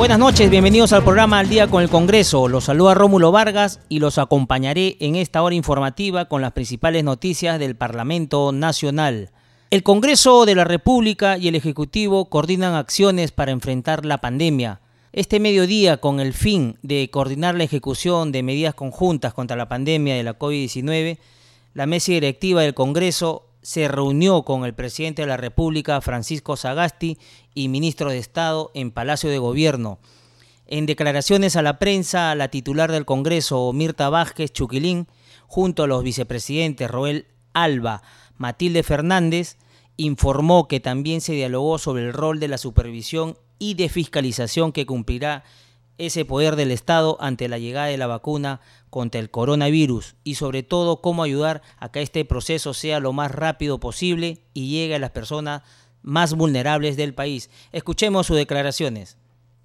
[0.00, 2.48] Buenas noches, bienvenidos al programa Al Día con el Congreso.
[2.48, 7.58] Los saluda Rómulo Vargas y los acompañaré en esta hora informativa con las principales noticias
[7.58, 9.28] del Parlamento Nacional.
[9.68, 14.80] El Congreso de la República y el Ejecutivo coordinan acciones para enfrentar la pandemia.
[15.12, 20.14] Este mediodía, con el fin de coordinar la ejecución de medidas conjuntas contra la pandemia
[20.14, 21.18] de la COVID-19,
[21.74, 27.18] la mesa directiva del Congreso se reunió con el presidente de la República, Francisco Sagasti,
[27.54, 29.98] y ministro de Estado en Palacio de Gobierno.
[30.66, 35.08] En declaraciones a la prensa, la titular del Congreso, Mirta Vázquez Chuquilín,
[35.46, 38.02] junto a los vicepresidentes Roel Alba,
[38.36, 39.56] Matilde Fernández,
[39.96, 44.86] informó que también se dialogó sobre el rol de la supervisión y de fiscalización que
[44.86, 45.44] cumplirá
[45.98, 48.60] ese poder del Estado ante la llegada de la vacuna
[48.90, 53.30] contra el coronavirus y sobre todo cómo ayudar a que este proceso sea lo más
[53.30, 55.62] rápido posible y llegue a las personas
[56.02, 57.50] más vulnerables del país.
[57.72, 59.16] Escuchemos sus declaraciones.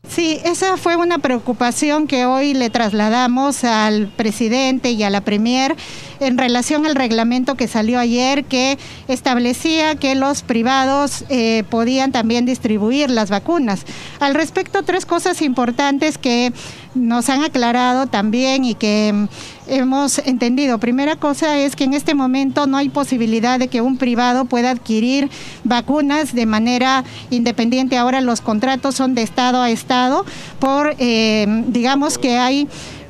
[0.09, 5.75] Sí, esa fue una preocupación que hoy le trasladamos al presidente y a la premier
[6.19, 12.45] en relación al reglamento que salió ayer que establecía que los privados eh, podían también
[12.45, 13.81] distribuir las vacunas.
[14.19, 16.53] Al respecto, tres cosas importantes que
[16.93, 19.27] nos han aclarado también y que mm,
[19.67, 20.79] hemos entendido.
[20.79, 24.71] Primera cosa es que en este momento no hay posibilidad de que un privado pueda
[24.71, 25.29] adquirir
[25.63, 27.97] vacunas de manera independiente.
[27.97, 30.25] Ahora los contratos son de Estado a Estado
[30.59, 32.67] por, eh, digamos que hay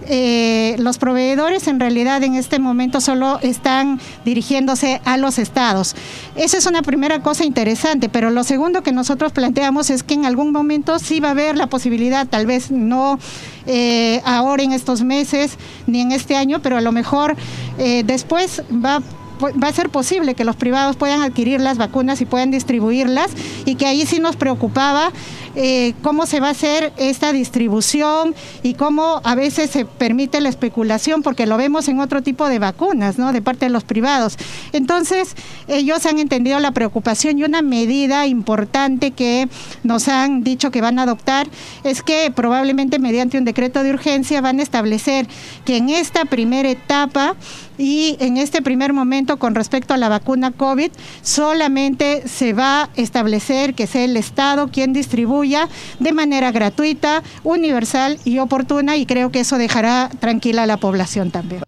[0.07, 5.95] eh, los proveedores en realidad en este momento solo están dirigiéndose a los estados.
[6.35, 10.25] Esa es una primera cosa interesante, pero lo segundo que nosotros planteamos es que en
[10.25, 13.19] algún momento sí va a haber la posibilidad, tal vez no
[13.65, 15.57] eh, ahora en estos meses
[15.87, 17.35] ni en este año, pero a lo mejor
[17.77, 19.01] eh, después va
[19.41, 23.31] va a ser posible que los privados puedan adquirir las vacunas y puedan distribuirlas
[23.65, 25.11] y que ahí sí nos preocupaba
[25.55, 30.49] eh, cómo se va a hacer esta distribución y cómo a veces se permite la
[30.49, 33.31] especulación, porque lo vemos en otro tipo de vacunas, ¿no?
[33.33, 34.37] De parte de los privados.
[34.73, 35.35] Entonces,
[35.67, 39.47] ellos han entendido la preocupación y una medida importante que
[39.83, 41.47] nos han dicho que van a adoptar
[41.83, 45.27] es que probablemente mediante un decreto de urgencia van a establecer
[45.63, 47.35] que en esta primera etapa
[47.77, 50.91] y en este primer momento con respecto a la vacuna COVID
[51.21, 55.69] solamente se va a establecer que sea el Estado quien distribuya
[55.99, 61.31] de manera gratuita, universal y oportuna y creo que eso dejará tranquila a la población
[61.31, 61.63] también.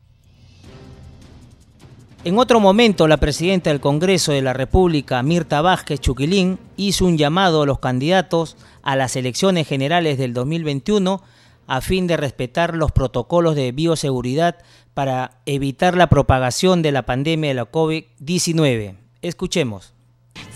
[2.23, 7.17] En otro momento, la presidenta del Congreso de la República, Mirta Vázquez Chuquilín, hizo un
[7.17, 11.21] llamado a los candidatos a las elecciones generales del 2021
[11.67, 14.55] a fin de respetar los protocolos de bioseguridad
[14.93, 18.95] para evitar la propagación de la pandemia de la COVID-19.
[19.21, 19.93] Escuchemos.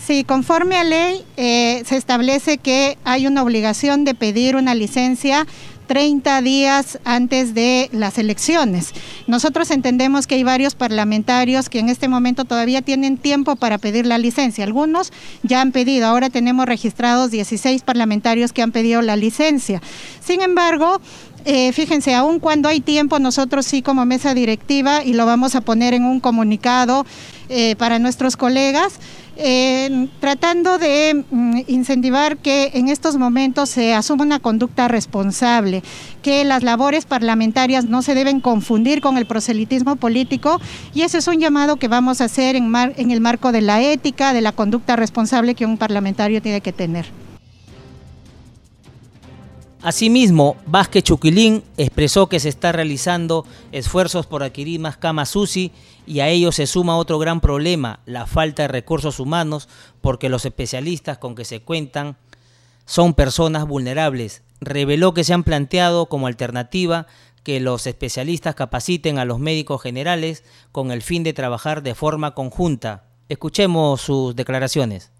[0.04, 5.46] Sí, conforme a ley eh, se establece que hay una obligación de pedir una licencia
[5.86, 8.92] 30 días antes de las elecciones.
[9.26, 14.06] Nosotros entendemos que hay varios parlamentarios que en este momento todavía tienen tiempo para pedir
[14.06, 14.64] la licencia.
[14.64, 15.12] Algunos
[15.42, 19.82] ya han pedido, ahora tenemos registrados 16 parlamentarios que han pedido la licencia.
[20.24, 21.00] Sin embargo,
[21.44, 25.60] eh, fíjense, aun cuando hay tiempo, nosotros sí como mesa directiva, y lo vamos a
[25.60, 27.04] poner en un comunicado
[27.48, 28.94] eh, para nuestros colegas,
[29.36, 35.82] eh, tratando de mm, incentivar que en estos momentos se asuma una conducta responsable,
[36.22, 40.60] que las labores parlamentarias no se deben confundir con el proselitismo político
[40.94, 43.82] y ese es un llamado que vamos a hacer en, en el marco de la
[43.82, 47.06] ética, de la conducta responsable que un parlamentario tiene que tener.
[49.82, 55.72] Asimismo, Vázquez Chuquilín expresó que se está realizando esfuerzos por adquirir más camas UCI
[56.06, 59.68] y a ello se suma otro gran problema, la falta de recursos humanos,
[60.00, 62.16] porque los especialistas con que se cuentan
[62.86, 64.42] son personas vulnerables.
[64.60, 67.08] Reveló que se han planteado como alternativa
[67.42, 72.34] que los especialistas capaciten a los médicos generales con el fin de trabajar de forma
[72.34, 73.06] conjunta.
[73.28, 75.10] Escuchemos sus declaraciones.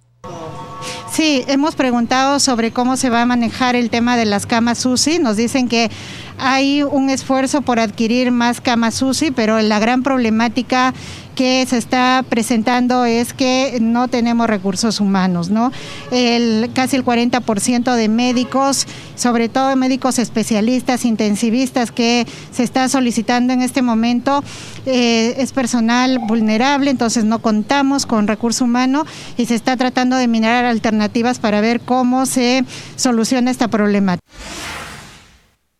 [1.12, 5.18] Sí, hemos preguntado sobre cómo se va a manejar el tema de las camas UCI.
[5.18, 5.90] Nos dicen que
[6.38, 10.94] hay un esfuerzo por adquirir más camas UCI, pero la gran problemática
[11.34, 15.72] que se está presentando es que no tenemos recursos humanos, ¿no?
[16.10, 23.52] El, casi el 40% de médicos, sobre todo médicos especialistas, intensivistas que se está solicitando
[23.52, 24.42] en este momento,
[24.86, 29.04] eh, es personal vulnerable, entonces no contamos con recurso humano
[29.36, 32.64] y se está tratando de mirar alternativas para ver cómo se
[32.96, 34.22] soluciona esta problemática.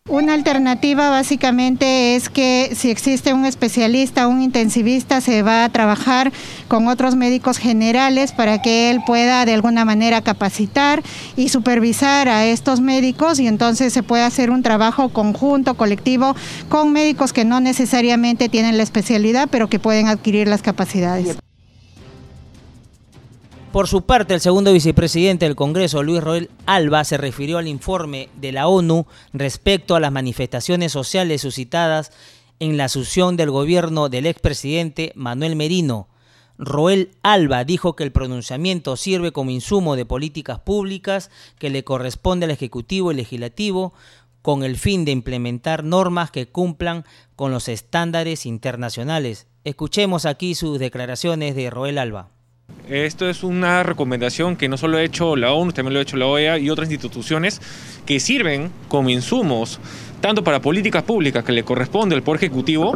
[0.09, 6.33] Una alternativa básicamente es que si existe un especialista, un intensivista, se va a trabajar
[6.67, 11.05] con otros médicos generales para que él pueda de alguna manera capacitar
[11.37, 16.35] y supervisar a estos médicos y entonces se puede hacer un trabajo conjunto, colectivo,
[16.69, 21.39] con médicos que no necesariamente tienen la especialidad, pero que pueden adquirir las capacidades.
[23.73, 28.29] Por su parte, el segundo vicepresidente del Congreso, Luis Roel Alba, se refirió al informe
[28.39, 32.13] de la ONU respecto a las manifestaciones sociales suscitadas
[32.61, 36.09] en la asunción del gobierno del expresidente Manuel Merino.
[36.59, 42.45] Roel Alba dijo que el pronunciamiento sirve como insumo de políticas públicas que le corresponde
[42.45, 43.95] al Ejecutivo y Legislativo
[44.43, 49.47] con el fin de implementar normas que cumplan con los estándares internacionales.
[49.65, 52.29] Escuchemos aquí sus declaraciones de Roel Alba.
[52.93, 56.19] Esto es una recomendación que no solo ha hecho la ONU, también lo ha hecho
[56.19, 57.59] la OEA y otras instituciones
[58.05, 59.81] que sirven como insumos
[60.21, 62.93] tanto para políticas públicas que le corresponde al Poder Ejecutivo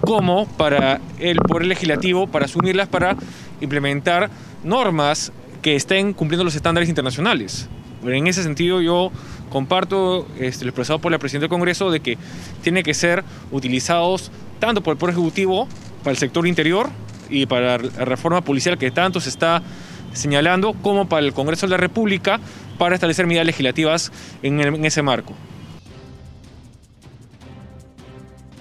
[0.00, 3.16] como para el Poder Legislativo para asumirlas para
[3.60, 4.30] implementar
[4.64, 5.30] normas
[5.60, 7.68] que estén cumpliendo los estándares internacionales.
[8.04, 9.12] En ese sentido yo
[9.50, 12.16] comparto este, lo expresado por la Presidenta del Congreso de que
[12.62, 15.68] tiene que ser utilizados tanto por el Poder Ejecutivo
[16.02, 16.88] para el sector interior
[17.28, 19.62] y para la reforma policial que tanto se está
[20.12, 22.40] señalando, como para el Congreso de la República
[22.78, 25.34] para establecer medidas legislativas en, ese marco.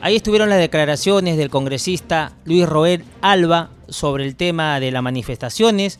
[0.02, 6.00] Ahí estuvieron las declaraciones del congresista Luis Roel Alba sobre el tema de las manifestaciones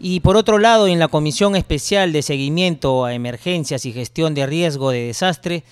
[0.00, 4.46] y por otro lado en la Comisión Especial de Seguimiento a Emergencias y Gestión de
[4.46, 5.64] Riesgo de Desastre,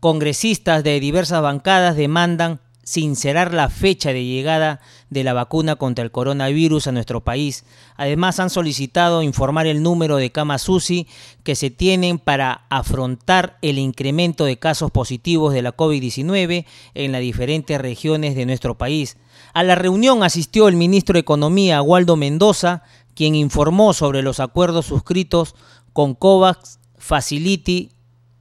[0.00, 4.80] congresistas de diversas bancadas demandan sincerar la fecha de llegada
[5.10, 7.64] de la vacuna contra el coronavirus a nuestro país.
[7.96, 11.08] Además, han solicitado informar el número de camas UCI
[11.42, 17.20] que se tienen para afrontar el incremento de casos positivos de la COVID-19 en las
[17.20, 19.16] diferentes regiones de nuestro país.
[19.52, 22.84] A la reunión asistió el ministro de Economía, Waldo Mendoza,
[23.16, 25.56] quien informó sobre los acuerdos suscritos
[25.92, 27.95] con COVAX, Facility,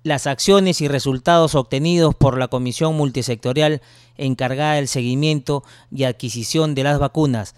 [0.05, 3.81] las acciones y resultados obtenidos por la Comisión Multisectorial
[4.17, 7.55] encargada del seguimiento y adquisición de las vacunas.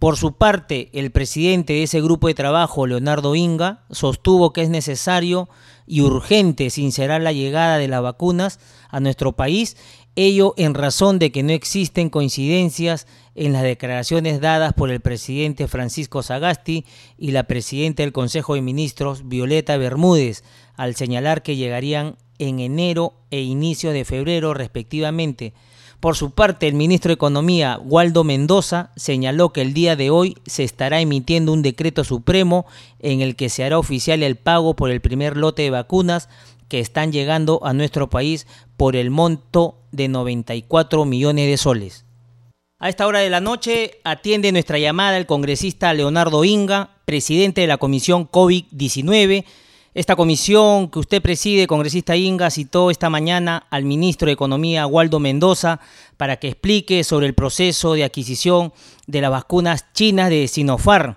[0.00, 4.68] Por su parte, el presidente de ese grupo de trabajo, Leonardo Inga, sostuvo que es
[4.68, 5.48] necesario
[5.86, 9.76] y urgente sincerar la llegada de las vacunas a nuestro país,
[10.16, 13.06] ello en razón de que no existen coincidencias
[13.36, 16.84] en las declaraciones dadas por el presidente Francisco Sagasti
[17.16, 20.42] y la presidenta del Consejo de Ministros, Violeta Bermúdez,
[20.76, 25.54] al señalar que llegarían en enero e inicio de febrero respectivamente.
[26.00, 30.36] Por su parte, el ministro de Economía, Waldo Mendoza, señaló que el día de hoy
[30.46, 32.66] se estará emitiendo un decreto supremo
[32.98, 36.28] en el que se hará oficial el pago por el primer lote de vacunas
[36.68, 38.46] que están llegando a nuestro país
[38.76, 42.04] por el monto de 94 millones de soles.
[42.78, 47.66] A esta hora de la noche atiende nuestra llamada el congresista Leonardo Inga, presidente de
[47.68, 49.44] la Comisión COVID-19,
[49.96, 55.20] esta comisión que usted preside, congresista Inga, citó esta mañana al ministro de Economía, Waldo
[55.20, 55.80] Mendoza,
[56.18, 58.72] para que explique sobre el proceso de adquisición
[59.06, 61.14] de las vacunas chinas de Sinopharm.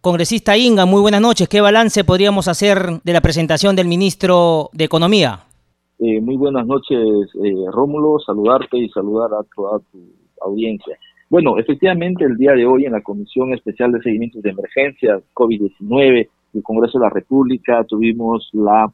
[0.00, 1.48] Congresista Inga, muy buenas noches.
[1.48, 5.44] ¿Qué balance podríamos hacer de la presentación del ministro de Economía?
[6.00, 8.18] Eh, muy buenas noches, eh, Rómulo.
[8.18, 10.00] Saludarte y saludar a toda tu
[10.40, 10.98] audiencia.
[11.30, 16.28] Bueno, efectivamente, el día de hoy en la Comisión Especial de Seguimiento de Emergencias COVID-19
[16.54, 18.92] el Congreso de la República, tuvimos la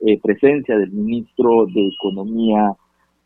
[0.00, 2.74] eh, presencia del ministro de Economía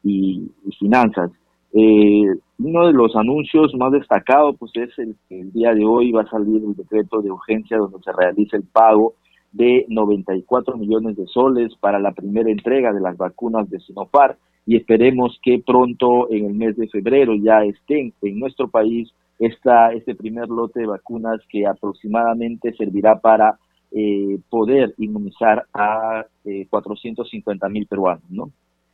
[0.03, 1.31] y, Finanzas.
[1.73, 2.27] Eh,
[2.59, 6.23] uno de los anuncios más destacados pues es el que el día de hoy va
[6.23, 9.15] a salir el decreto de urgencia donde se realiza el pago
[9.53, 14.77] de 94 millones de soles para la primera entrega de las vacunas de Sinopharm y
[14.77, 20.15] esperemos que pronto en el mes de febrero ya estén en nuestro país esta, este
[20.15, 23.59] primer lote de vacunas que aproximadamente servirá para
[23.99, 26.27] eh, poder inmunizar a
[26.69, 28.51] 450 eh, mil peruanos, ¿no?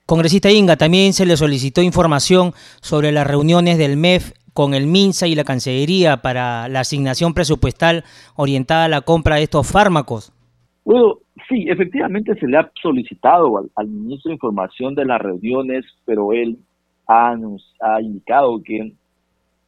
[0.06, 5.26] Congresista Inga, también se le solicitó información sobre las reuniones del MEF con el MINSA
[5.26, 8.04] y la Cancillería para la asignación presupuestal
[8.36, 10.32] orientada a la compra de estos fármacos.
[10.84, 11.18] Bueno,
[11.48, 16.58] sí, efectivamente se le ha solicitado al, ministro información de las reuniones, pero él
[17.08, 17.34] ha,
[17.80, 18.92] ha indicado que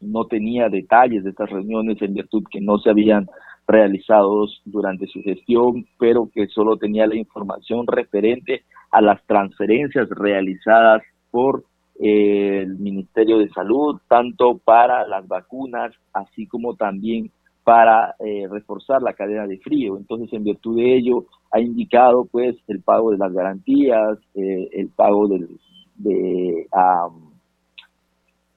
[0.01, 3.27] no tenía detalles de estas reuniones en virtud que no se habían
[3.67, 11.03] realizado durante su gestión, pero que solo tenía la información referente a las transferencias realizadas
[11.31, 11.65] por
[12.01, 17.31] eh, el Ministerio de Salud, tanto para las vacunas, así como también
[17.63, 19.97] para eh, reforzar la cadena de frío.
[19.97, 24.89] Entonces, en virtud de ello, ha indicado pues el pago de las garantías, eh, el
[24.89, 27.35] pago de um,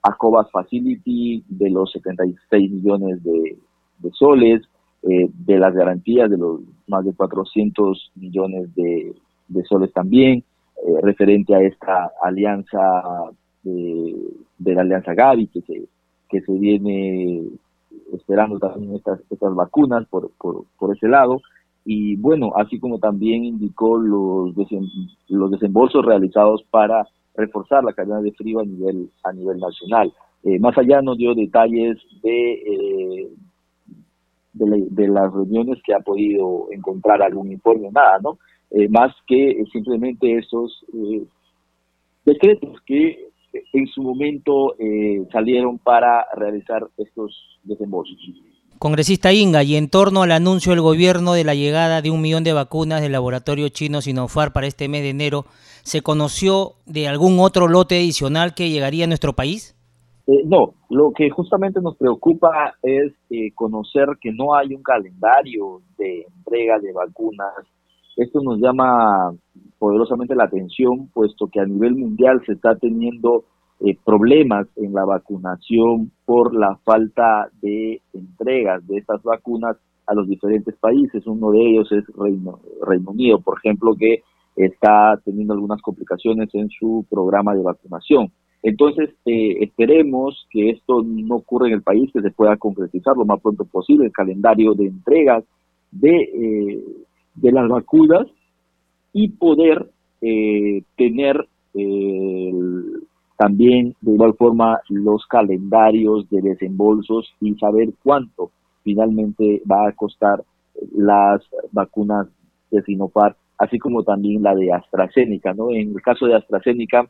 [0.08, 3.58] ACOBAS Facility de los 76 millones de,
[4.14, 4.62] soles,
[5.10, 9.14] eh, de las garantías de los más de 400 millones de,
[9.68, 10.44] soles también,
[10.86, 12.80] eh, referente a esta alianza
[13.64, 15.88] de, la alianza Gavi que se,
[16.30, 17.44] que se viene
[18.14, 21.42] esperando también estas, estas vacunas por, por, por ese lado
[21.90, 24.54] y bueno, así como también indicó los,
[25.30, 30.12] los desembolsos realizados para reforzar la cadena de frío a nivel, a nivel nacional.
[30.44, 33.30] Eh, más allá nos dio detalles de, eh,
[34.66, 38.38] de, las reuniones que ha podido encontrar algún informe, nada, ¿no?
[38.72, 40.86] Eh, más que simplemente esos
[42.26, 43.30] decretos que
[43.74, 44.76] en su momento
[45.32, 48.18] salieron para realizar estos desembolsos.
[48.80, 52.44] Congresista Inga, y en torno al anuncio del gobierno de la llegada de un millón
[52.44, 55.46] de vacunas del laboratorio chino Sinopharm para este mes de enero,
[55.82, 59.77] ¿se conoció de algún otro lote adicional que llegaría a nuestro país?
[60.28, 65.82] Eh, no, lo que justamente nos preocupa es eh, conocer que no hay un calendario
[65.98, 67.54] de entrega de vacunas.
[68.18, 69.34] Esto nos llama
[69.80, 73.46] poderosamente la atención, puesto que a nivel mundial se está teniendo
[73.80, 80.28] eh, problemas en la vacunación por la falta de entregas de estas vacunas a los
[80.28, 81.26] diferentes países.
[81.26, 84.24] Uno de ellos es Reino, Reino Unido, por ejemplo, que
[84.58, 88.30] está teniendo algunas complicaciones en su programa de vacunación.
[88.64, 93.26] Entonces, eh, esperemos que esto no ocurra en el país, que se pueda concretizar lo
[93.26, 95.44] más pronto posible el calendario de entregas
[95.92, 96.84] de, eh,
[97.36, 98.28] de las vacunas
[99.14, 99.90] y poder
[100.96, 108.52] tener el también, de igual forma, los calendarios de desembolsos y saber cuánto
[108.84, 110.44] finalmente va a costar
[110.96, 112.28] las vacunas
[112.72, 115.54] de Sinopharm, así como también la de AstraZeneca.
[115.54, 115.70] ¿no?
[115.70, 117.08] En el caso de AstraZeneca,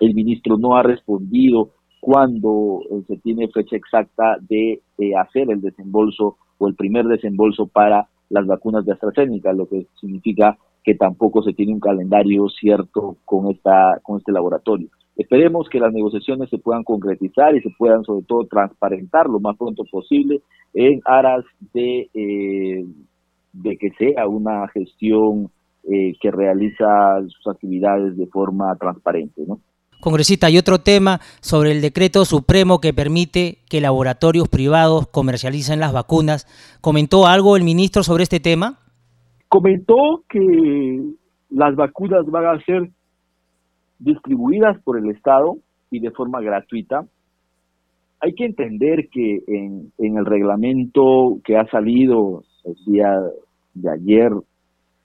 [0.00, 4.80] el ministro no ha respondido cuándo eh, se tiene fecha exacta de
[5.18, 10.56] hacer el desembolso o el primer desembolso para las vacunas de AstraZeneca, lo que significa
[10.84, 14.88] que tampoco se tiene un calendario cierto con esta con este laboratorio.
[15.16, 19.56] Esperemos que las negociaciones se puedan concretizar y se puedan sobre todo transparentar lo más
[19.56, 20.42] pronto posible
[20.74, 22.84] en aras de, eh,
[23.52, 25.50] de que sea una gestión
[25.90, 29.42] eh, que realiza sus actividades de forma transparente.
[29.46, 29.58] ¿no?
[30.00, 35.92] Congresista, hay otro tema sobre el decreto supremo que permite que laboratorios privados comercialicen las
[35.92, 36.46] vacunas.
[36.80, 38.78] ¿Comentó algo el ministro sobre este tema?
[39.48, 41.02] Comentó que
[41.50, 42.90] las vacunas van a ser
[43.98, 45.56] distribuidas por el Estado
[45.90, 47.06] y de forma gratuita.
[48.20, 53.18] Hay que entender que en, el reglamento que ha salido el día
[53.74, 54.32] de ayer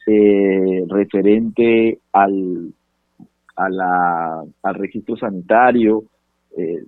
[0.08, 2.74] eh, referente al,
[3.56, 6.04] a la, al registro sanitario,
[6.58, 6.84] eh,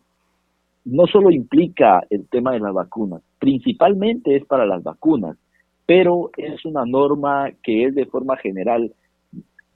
[0.86, 5.38] no solo implica el tema de las vacunas, principalmente es para las vacunas,
[5.86, 8.92] pero es una norma que es de forma general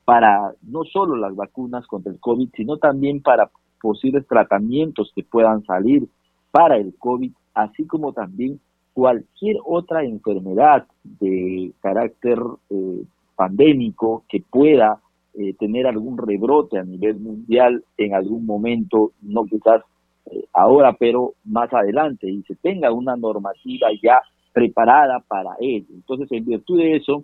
[0.06, 3.50] para no solo las vacunas contra el COVID, sino también para
[3.82, 6.08] posibles tratamientos que puedan salir
[6.52, 8.60] para el COVID, así como también
[8.94, 12.40] cualquier otra enfermedad de carácter
[12.70, 13.04] eh,
[13.36, 15.00] pandémico que pueda
[15.38, 19.84] eh, tener algún rebrote a nivel mundial en algún momento, no quizás
[20.32, 24.20] eh, ahora, pero más adelante, y se tenga una normativa ya
[24.52, 25.86] preparada para ello.
[25.94, 27.24] Entonces, en virtud de eso,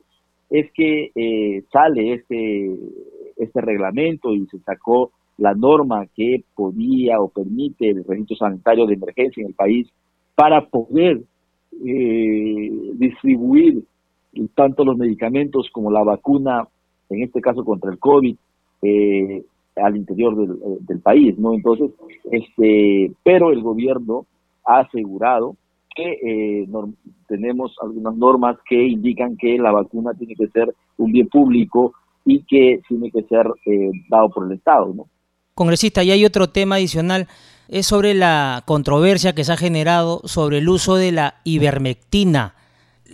[0.50, 2.78] es que eh, sale este,
[3.38, 8.94] este reglamento y se sacó la norma que podía o permite el registro sanitario de
[8.94, 9.90] emergencia en el país
[10.36, 11.24] para poder
[11.84, 13.84] eh, distribuir
[14.56, 16.68] tanto los medicamentos como la vacuna,
[17.14, 18.36] en este caso contra el COVID,
[18.82, 19.44] eh,
[19.76, 21.54] al interior del, del, país, ¿no?
[21.54, 21.92] Entonces,
[22.32, 24.26] este, pero el gobierno
[24.66, 25.56] ha asegurado
[25.96, 26.68] que eh,
[27.28, 31.94] tenemos algunas normas que indican que la vacuna tiene que ser un bien público
[32.26, 34.94] y que tiene que ser eh, dado por el Estado.
[34.94, 35.08] ¿no?
[35.54, 37.28] Congresista, y hay otro tema adicional,
[37.68, 42.56] es sobre la controversia que se ha generado sobre el uso de la ivermectina.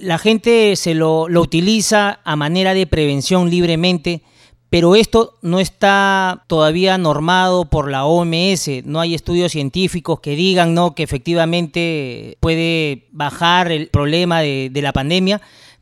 [0.02, 4.22] La gente se lo, lo utiliza a manera de prevención libremente,
[4.70, 10.76] pero esto no está todavía normado por la OMS, no hay estudios científicos que digan
[10.76, 10.94] ¿no?
[10.94, 15.42] que efectivamente puede bajar el problema de, la pandemia,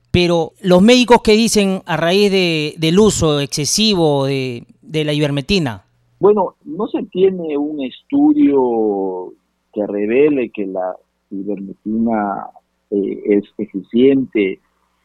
[0.10, 5.84] pero los médicos que dicen a raíz de, del uso excesivo de, la ivermectina.
[6.20, 9.34] Bueno, no se tiene un estudio
[9.74, 10.96] que revele que la
[11.30, 12.48] ivermectina
[12.92, 14.60] eh, es eficiente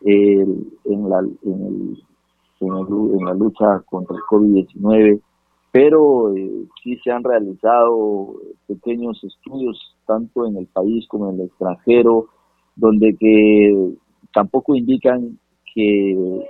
[0.04, 2.02] en, la, en el
[2.66, 5.20] en, la lucha contra el COVID-19,
[5.70, 8.34] pero eh, sí se han realizado
[8.66, 12.26] pequeños estudios tanto en el país como en el extranjero,
[12.76, 13.94] donde que
[14.32, 15.38] tampoco indican
[15.74, 16.44] que,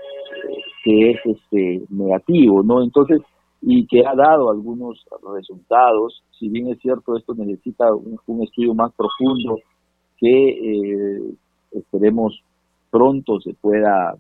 [0.85, 2.83] que es este negativo, ¿no?
[2.83, 3.21] Entonces,
[3.61, 8.93] y que ha dado algunos resultados, si bien es cierto, esto necesita un, estudio más
[8.95, 9.59] profundo
[10.23, 11.21] que eh,
[11.73, 12.43] esperemos
[12.91, 14.17] pronto se pueda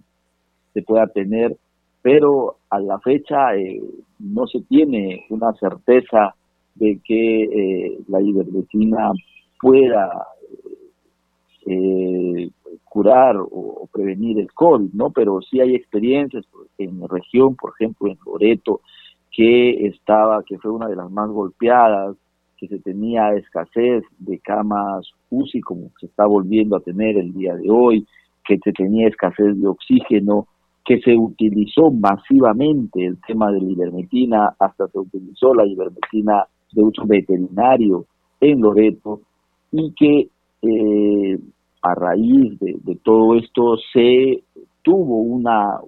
[0.75, 1.56] se pueda tener
[2.02, 3.80] pero a la fecha eh,
[4.18, 6.35] no se tiene una certeza
[6.75, 9.12] de que eh, la ivermectina
[9.61, 10.26] pueda
[11.66, 12.50] eh,
[12.85, 15.11] curar o, prevenir el COVID, ¿no?
[15.11, 16.44] Pero sí hay experiencias
[16.78, 18.80] en la región, por ejemplo, en Loreto,
[19.30, 22.16] que estaba, que fue una de las más golpeadas,
[22.62, 27.57] que se tenía escasez de camas UCI, como se está volviendo a tener el día
[27.57, 28.07] de hoy,
[28.45, 30.47] que se tenía escasez de oxígeno,
[30.85, 36.83] que se utilizó masivamente el tema de la ivermectina, hasta se utilizó la ivermectina de
[36.85, 38.07] uso veterinario
[38.40, 39.23] en Loreto,
[39.73, 40.28] y que
[40.62, 41.38] eh,
[41.83, 44.45] a raíz de, todo esto se
[44.83, 45.81] tuvo una,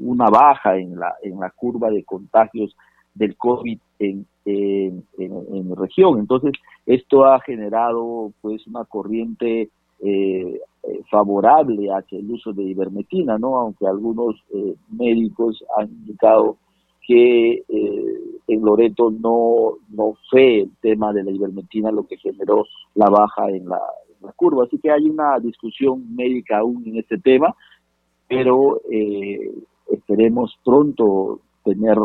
[0.00, 2.76] una baja en la, en la curva de contagios
[3.14, 6.18] del COVID en, en, en, la región.
[6.18, 6.52] Entonces,
[6.86, 9.70] esto ha generado pues una corriente
[10.00, 13.56] eh, eh, favorable hacia el uso de ivermectina, ¿no?
[13.56, 16.58] Aunque algunos eh, médicos han indicado
[17.06, 22.66] que eh, en Loreto no, no fue el tema de la ivermectina lo que generó
[22.94, 23.80] la baja en la,
[24.36, 24.64] curva.
[24.64, 27.54] Así que hay una discusión médica aún en este tema,
[28.26, 28.80] pero
[29.90, 31.98] esperemos pronto tener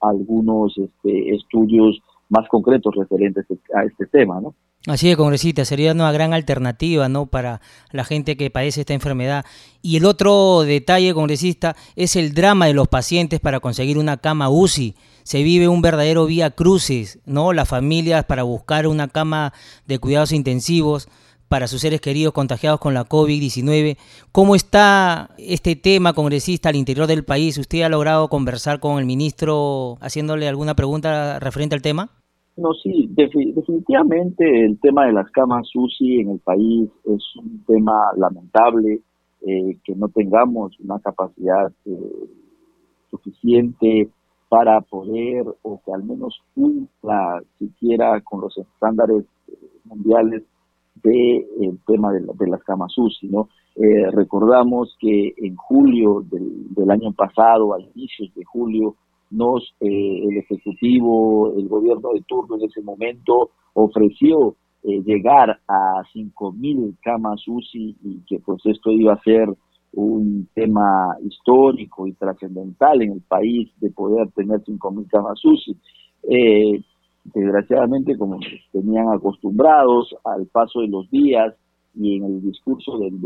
[0.00, 4.54] algunos este, estudios más concretos referentes a este tema, ¿no?
[4.86, 7.26] Así de congresista, sería una gran alternativa ¿no?
[7.26, 9.44] para la gente que padece esta enfermedad.
[9.82, 14.48] Y el otro detalle, congresista, es el drama de los pacientes para conseguir una cama
[14.48, 14.94] UCI.
[15.24, 17.52] Se vive un verdadero vía crucis, ¿no?
[17.52, 19.52] Las familias para buscar una cama
[19.88, 21.08] de cuidados intensivos
[21.48, 23.96] para sus seres queridos contagiados con la COVID-19.
[24.32, 27.58] ¿Cómo está este tema, congresista, al interior del país?
[27.58, 32.10] ¿Usted ha logrado conversar con el ministro haciéndole alguna pregunta referente al tema?
[32.56, 38.12] No, sí, definitivamente el tema de las camas UCI en el país es un tema
[38.16, 39.00] lamentable,
[39.42, 42.28] eh, que no tengamos una capacidad eh,
[43.10, 44.08] suficiente
[44.48, 49.52] para poder, o que al menos cumpla siquiera con los estándares eh,
[49.84, 50.42] mundiales
[51.06, 53.48] del el tema de, las camas UCI, ¿no?
[54.12, 58.96] recordamos que en julio del, año pasado, a inicios de julio,
[59.30, 66.02] nos eh, el ejecutivo, el gobierno de turno en ese momento ofreció eh, llegar a
[66.14, 69.48] 5.000 camas UCI y que pues esto iba a ser
[69.92, 75.76] un tema histórico y trascendental en el país de poder tener 5.000 camas UCI.
[76.30, 76.82] Eh,
[77.34, 78.38] desgraciadamente, como
[78.72, 81.54] tenían acostumbrados al paso de los días
[81.94, 83.20] y en el discurso del,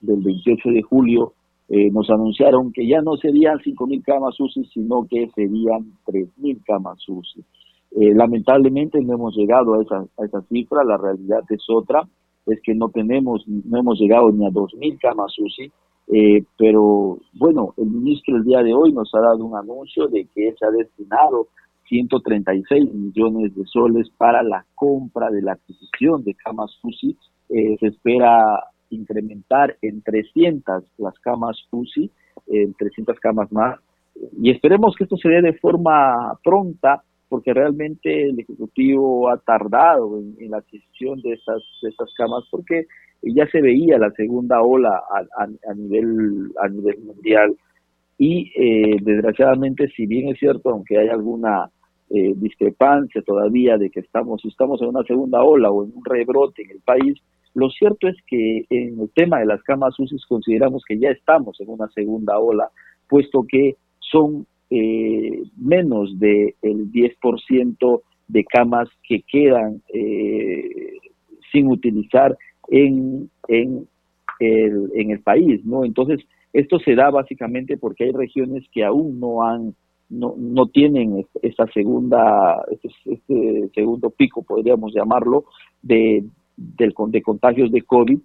[0.00, 1.32] del 28 de julio,
[1.68, 6.98] eh, nos anunciaron que ya no serían 5.000 camas UCI, sino que serían 3.000 camas
[7.08, 7.44] UCI.
[7.92, 12.06] Eh, lamentablemente no hemos llegado a esa, a esa cifra, la realidad es otra,
[12.46, 15.72] es que no tenemos, no hemos llegado ni a 2.000 camas UCI,
[16.08, 20.26] eh, pero bueno, el ministro el día de hoy nos ha dado un anuncio de
[20.32, 21.48] que se ha destinado
[21.88, 27.16] 136 millones de soles para la compra de la adquisición de camas UCI.
[27.48, 32.10] se espera incrementar en 300 las camas UCI,
[32.48, 33.80] en 300 camas más,
[34.38, 40.18] y esperemos que esto se dé de forma pronta, porque realmente el Ejecutivo ha tardado
[40.18, 42.86] en, la adquisición de estas, de estas camas, porque
[43.22, 47.56] ya se veía la segunda ola a, nivel, a nivel mundial.
[48.18, 51.68] Y eh, desgraciadamente, si bien es cierto, aunque hay alguna
[52.10, 56.62] eh, discrepancia todavía de que estamos, estamos en una segunda ola o en un rebrote
[56.62, 57.20] en el país,
[57.54, 61.58] lo cierto es que en el tema de las camas UCI consideramos que ya estamos
[61.60, 62.70] en una segunda ola,
[63.08, 70.98] puesto que son eh, menos del 10% de camas que quedan eh,
[71.50, 72.36] sin utilizar
[72.68, 73.88] en, en,
[74.38, 75.84] el, en el país, ¿no?
[75.84, 76.20] Entonces,
[76.52, 79.74] Esto se da básicamente porque hay regiones que aún no han
[80.08, 82.64] no, no tienen esta segunda
[83.04, 85.44] este, segundo pico podríamos llamarlo
[85.82, 86.24] de,
[86.56, 88.18] del, de contagios de COVID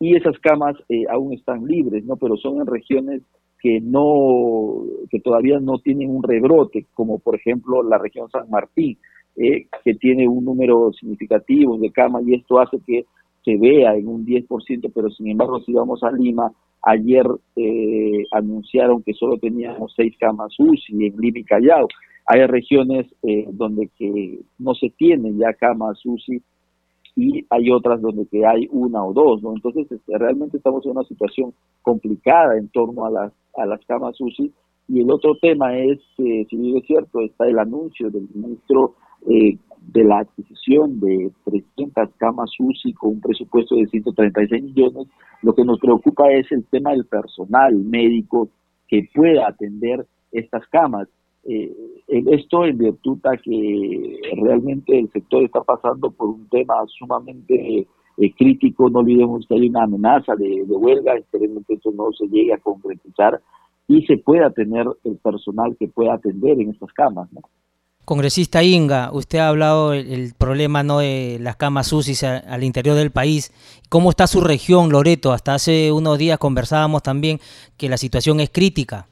[0.00, 3.22] y esas camas eh, aún están libres no pero son en regiones
[3.60, 8.98] que no que todavía no tienen un rebrote como por ejemplo la región San Martín
[9.36, 13.04] eh, que tiene un número significativo de camas y esto hace que
[13.44, 16.50] se vea en un 10%, pero sin embargo si vamos a Lima,
[16.82, 21.88] ayer eh, anunciaron que solo teníamos seis camas UCI en Lima y Callao.
[22.26, 26.42] Hay regiones eh, donde que no se tienen ya camas UCI
[27.16, 29.54] y hay otras donde que hay una o dos, ¿no?
[29.54, 34.20] Entonces este, realmente estamos en una situación complicada en torno a las, a las camas
[34.20, 34.52] UCI
[34.88, 38.94] y el otro tema es, eh, si bien es cierto, está el anuncio del ministro
[39.28, 39.58] eh,
[39.92, 45.06] de la adquisición de 300 camas UCI con un presupuesto de 136 millones,
[45.42, 48.48] lo que nos preocupa es el tema del personal médico
[48.88, 51.08] que pueda atender estas camas.
[51.44, 51.72] Eh,
[52.08, 57.86] esto en virtud a que realmente el sector está pasando por un tema sumamente
[58.18, 62.26] eh, crítico, no olvidemos que hay una amenaza de, huelga, esperemos que eso no se
[62.26, 63.40] llegue a concretizar
[63.86, 67.32] y se pueda tener el personal que pueda atender en estas camas.
[67.32, 67.42] ¿no?
[68.06, 73.10] Congresista Inga, usted ha hablado del problema no de las camas UCI al interior del
[73.10, 73.50] país.
[73.88, 75.32] ¿Cómo está su región, Loreto?
[75.32, 77.40] Hasta hace unos días conversábamos también
[77.76, 79.08] que la situación es crítica.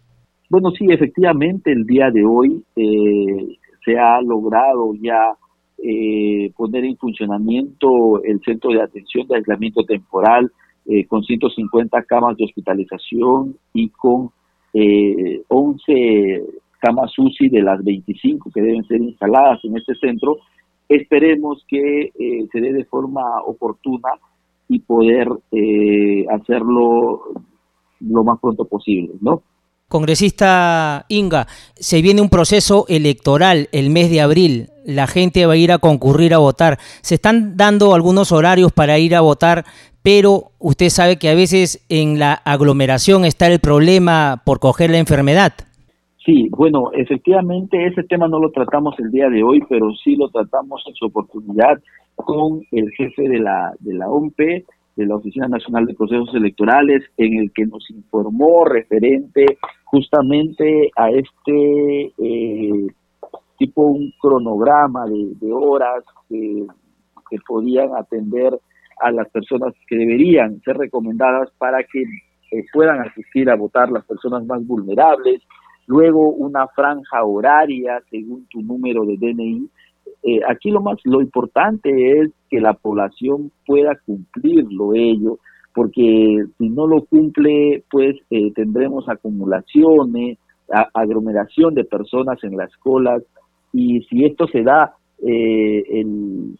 [0.49, 5.35] Bueno, sí, efectivamente, el día de hoy eh, se ha logrado ya
[5.83, 10.53] eh, poner en funcionamiento el centro de atención de aislamiento temporal
[10.87, 14.31] eh, con 150 camas de hospitalización y con
[15.49, 16.43] 11
[16.85, 20.37] camas UCI de las 25 que deben ser instaladas en este centro,
[20.87, 24.11] esperemos que eh, se dé de forma oportuna
[24.69, 27.23] y poder eh, hacerlo
[28.01, 29.43] lo más pronto posible, ¿no?
[29.89, 34.71] Congresista Inga, se viene un proceso electoral el mes de abril.
[34.85, 36.79] La gente va a ir a concurrir a votar.
[37.01, 39.65] Se están dando algunos horarios para ir a votar,
[40.03, 44.99] pero usted sabe que a veces en la aglomeración está el problema por coger la
[44.99, 45.53] enfermedad.
[46.25, 50.31] Sí, bueno, efectivamente ese tema no lo tratamos el día de hoy, pero sí lo
[50.31, 51.79] tratamos en su oportunidad
[52.15, 57.03] con el jefe de la, de la OMP, de la Oficina Nacional de Procesos Electorales,
[57.19, 62.87] en el que nos informó referente justamente a este eh,
[63.59, 66.67] tipo un cronograma de, horas que,
[67.49, 68.57] podían atender
[69.01, 74.05] a las personas que deberían ser recomendadas para que eh, puedan asistir a votar las
[74.05, 75.43] personas más vulnerables,
[75.87, 79.69] luego una franja horaria según tu número de DNI.
[80.23, 85.39] Eh, aquí lo más lo importante es que la población pueda cumplirlo ello,
[85.75, 90.39] porque si no lo cumple, pues eh, tendremos acumulaciones,
[90.95, 93.23] aglomeración de personas en las colas,
[93.73, 96.57] y si esto se da, eh, el,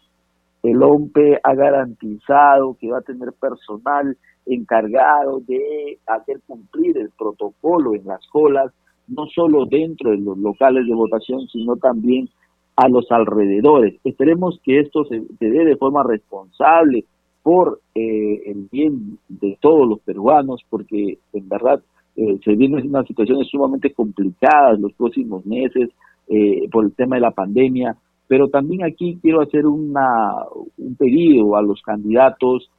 [0.63, 7.95] el OMPE ha garantizado que va a tener personal encargado de hacer cumplir el protocolo
[7.95, 8.71] en las colas,
[9.07, 12.29] no solo dentro de los locales de votación, sino también
[12.75, 13.95] a los alrededores.
[14.03, 17.05] Esperemos que esto se, dé de forma responsable
[17.41, 21.81] por eh, el bien de todos los peruanos, porque en verdad
[22.15, 25.89] eh, se viene una situaciones sumamente complicadas los próximos meses
[26.27, 27.95] eh, por el tema de la pandemia,
[28.27, 30.33] pero también aquí quiero hacer una,
[30.77, 32.69] un pedido a los candidatos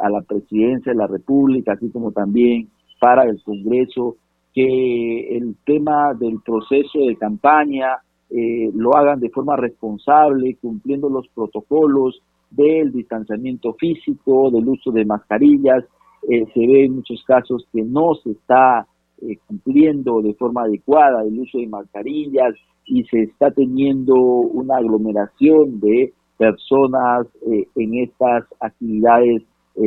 [0.00, 2.68] a la presidencia de la República, así como también
[2.98, 4.16] para el Congreso,
[4.56, 7.98] que el tema del proceso de campaña
[8.30, 15.04] eh, lo hagan de forma responsable, cumpliendo los protocolos del distanciamiento físico, del uso de
[15.04, 15.84] mascarillas.
[16.30, 18.86] Eh, se ve en muchos casos que no se está
[19.20, 22.54] eh, cumpliendo de forma adecuada el uso de mascarillas
[22.86, 27.26] y se está teniendo una aglomeración de personas
[27.74, 29.42] en estas actividades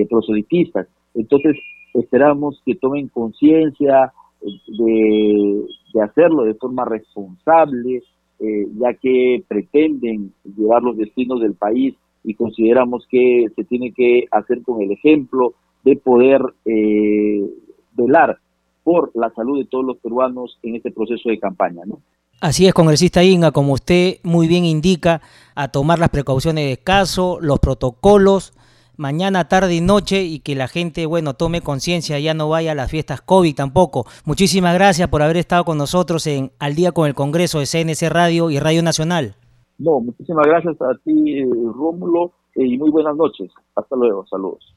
[0.10, 0.88] proselitistas.
[1.14, 1.56] Entonces,
[1.94, 5.66] esperamos que tomen conciencia, de,
[6.02, 8.04] hacerlo de forma responsable,
[8.40, 14.26] eh, ya que pretenden llevar los destinos del país y consideramos que se tiene que
[14.32, 17.50] hacer con el ejemplo de poder eh,
[17.94, 18.38] velar
[18.84, 21.84] por la salud de todos los peruanos en este proceso de campaña.
[21.86, 22.00] ¿no?
[22.42, 25.22] Así es, congresista Inga, como usted muy bien indica,
[25.56, 28.54] a tomar las precauciones de caso, los protocolos,
[29.00, 32.76] mañana, tarde y noche y que la gente, bueno, tome conciencia, ya no vaya a
[32.76, 34.06] las fiestas COVID tampoco.
[34.26, 38.10] Muchísimas gracias por haber estado con nosotros en Al Día con el Congreso de CNC
[38.10, 39.36] Radio y Radio Nacional.
[39.78, 43.50] No, muchísimas gracias a ti, Rómulo, y muy buenas noches.
[43.76, 44.76] Hasta luego, saludos.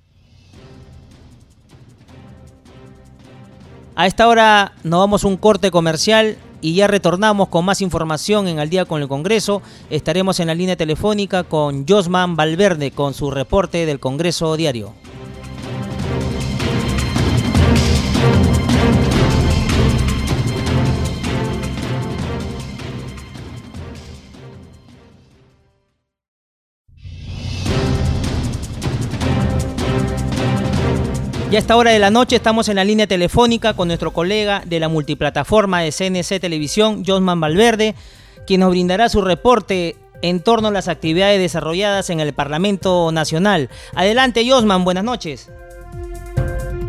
[3.94, 8.48] A esta hora nos vamos a un corte comercial y ya retornamos con más información
[8.48, 9.60] en Al día con el Congreso.
[9.90, 14.94] Estaremos en la línea telefónica con Josman Valverde con su reporte del Congreso Diario.
[31.52, 34.62] Ya a esta hora de la noche estamos en la línea telefónica con nuestro colega
[34.64, 37.94] de la multiplataforma de CNC Televisión, Josman Valverde,
[38.46, 43.68] quien nos brindará su reporte en torno a las actividades desarrolladas en el Parlamento Nacional.
[43.94, 45.52] Adelante, Josman, buenas noches.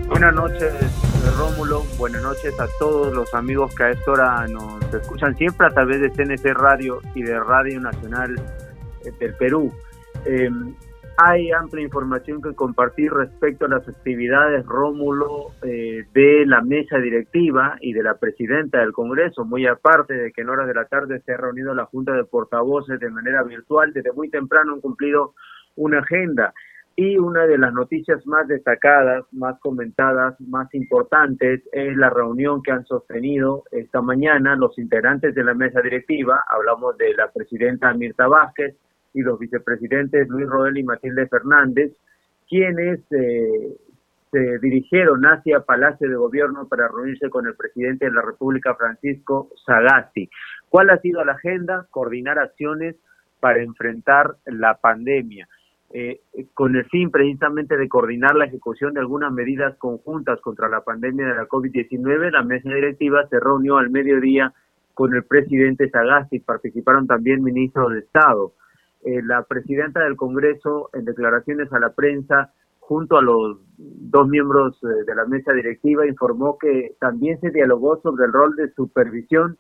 [0.07, 0.73] Buenas noches,
[1.37, 1.83] Rómulo.
[1.97, 5.99] Buenas noches a todos los amigos que a esta hora nos escuchan siempre a través
[5.99, 8.41] de CNC Radio y de Radio Nacional
[9.03, 9.73] eh, del Perú.
[10.25, 10.73] Em,
[11.17, 17.77] hay amplia información que compartir respecto a las actividades, Rómulo, eh, de la mesa directiva
[17.81, 21.21] y de la presidenta del Congreso, muy aparte de que en horas de la tarde
[21.21, 25.33] se ha reunido la Junta de Portavoces de manera virtual, desde muy temprano han cumplido
[25.75, 26.53] una agenda.
[26.95, 32.71] Y una de las noticias más destacadas, más comentadas, más importantes es la reunión que
[32.71, 36.43] han sostenido esta mañana los integrantes de la mesa directiva.
[36.49, 38.75] Hablamos de la presidenta Mirta Vázquez,
[39.13, 41.91] y los vicepresidentes Luis Rodel y Matilde Fernández,
[42.47, 43.77] quienes eh,
[44.31, 49.49] se dirigieron hacia Palacio de Gobierno para reunirse con el presidente de la República, Francisco
[49.65, 50.29] Sagasti.
[50.69, 51.85] ¿Cuál ha sido la agenda?
[51.91, 52.95] Coordinar acciones
[53.39, 55.47] para enfrentar la pandemia.
[55.95, 56.21] Eh,
[56.55, 61.27] con el fin precisamente de coordinar la ejecución de algunas medidas conjuntas contra la pandemia
[61.27, 64.51] de la COVID-19, la mesa directiva se reunió al mediodía
[64.95, 66.39] con el presidente Sagasti.
[66.39, 68.53] Participaron también ministros de Estado.
[69.05, 74.77] Eh, la presidenta del Congreso, en declaraciones a la prensa, junto a los dos miembros
[74.83, 79.57] eh, de la mesa directiva, informó que también se dialogó sobre el rol de supervisión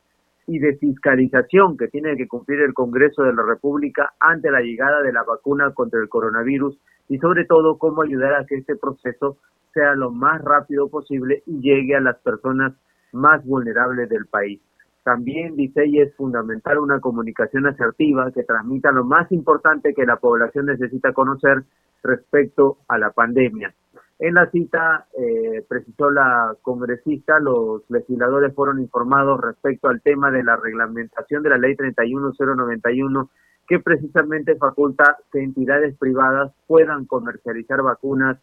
[0.47, 5.01] y de fiscalización que tiene que cumplir el Congreso de la República ante la llegada
[5.01, 6.77] de la vacuna contra el coronavirus
[7.09, 9.37] y sobre todo cómo ayudar a que este proceso
[9.73, 12.73] sea lo más rápido posible y llegue a las personas
[13.11, 14.61] más vulnerables del país.
[15.03, 20.15] También dice ella es fundamental una comunicación asertiva que transmita lo más importante que la
[20.15, 21.63] población necesita conocer
[22.03, 23.73] respecto a la pandemia.
[24.19, 30.43] En la cita, eh, precisó la congresista, los legisladores fueron informados respecto al tema de
[30.43, 33.29] la reglamentación de la ley 31091
[33.67, 38.37] que precisamente faculta que entidades privadas puedan comercializar vacunas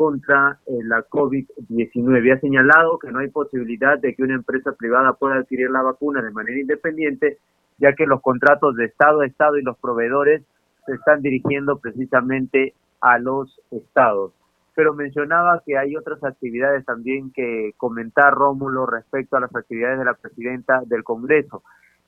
[0.00, 2.32] contra eh, la COVID-19.
[2.32, 6.22] Ha señalado que no hay posibilidad de que una empresa privada pueda adquirir la vacuna
[6.22, 7.36] de manera independiente,
[7.76, 10.42] ya que los contratos de Estado a Estado y los proveedores
[10.86, 14.32] se están dirigiendo precisamente a los estados.
[14.74, 20.06] Pero mencionaba que hay otras actividades también que comentar, Rómulo, respecto a las actividades de
[20.06, 21.62] la presidenta del Congreso.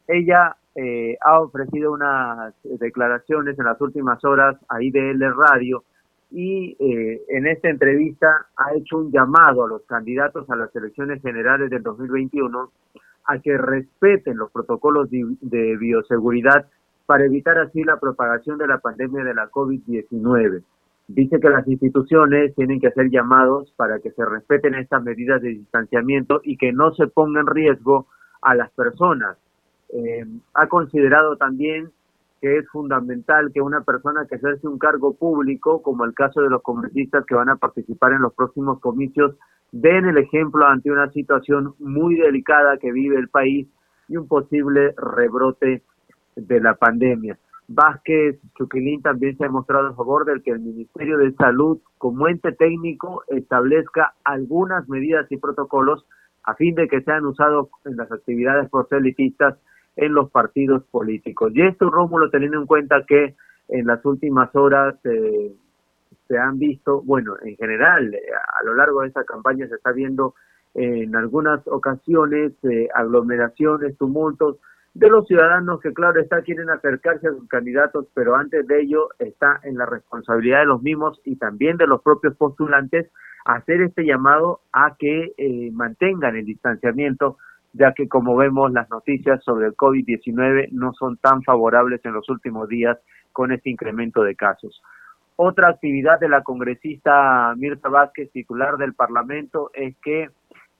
[0.08, 5.84] Ella eh, ha ofrecido unas declaraciones en las últimas horas a IDL Radio,
[6.32, 11.20] y eh, en esta entrevista ha hecho un llamado a los candidatos a las elecciones
[11.20, 12.70] generales del 2021
[13.26, 16.66] a que respeten los protocolos de, bioseguridad
[17.06, 20.62] para evitar así la propagación de la pandemia de la COVID-19.
[21.08, 25.50] Dice que las instituciones tienen que hacer llamados para que se respeten estas medidas de
[25.50, 28.06] distanciamiento y que no se ponga en riesgo
[28.40, 29.36] a las personas.
[29.90, 31.90] Eh, ha considerado también
[32.42, 36.50] que es fundamental que una persona que ejerce un cargo público, como el caso de
[36.50, 39.36] los congresistas que van a participar en los próximos comicios,
[39.70, 43.68] den el ejemplo ante una situación muy delicada que vive el país
[44.08, 45.84] y un posible rebrote
[46.34, 47.38] de la pandemia.
[47.68, 52.26] Vázquez Chuquilín también se ha mostrado a favor del que el Ministerio de Salud, como
[52.26, 56.04] ente técnico, establezca algunas medidas y protocolos
[56.42, 59.56] a fin de que sean usados en las actividades proselitistas
[59.96, 61.52] en los partidos políticos.
[61.54, 63.34] Y esto, Rómulo, teniendo en cuenta que
[63.68, 65.52] en las últimas horas eh,
[66.28, 69.92] se han visto, bueno, en general, eh, a lo largo de esta campaña se está
[69.92, 70.34] viendo
[70.74, 74.56] en algunas ocasiones eh, aglomeraciones, tumultos
[74.94, 79.08] de los ciudadanos que, claro, está quieren acercarse a sus candidatos, pero antes de ello
[79.18, 83.10] está en la responsabilidad de los mismos y también de los propios postulantes
[83.44, 85.32] hacer este llamado a que
[85.72, 87.38] mantengan el distanciamiento
[87.72, 92.28] ya que como vemos las noticias sobre el COVID-19 no son tan favorables en los
[92.28, 92.98] últimos días
[93.32, 94.82] con este incremento de casos.
[95.36, 100.28] Otra actividad de la congresista Mirta Vázquez, titular del Parlamento, es que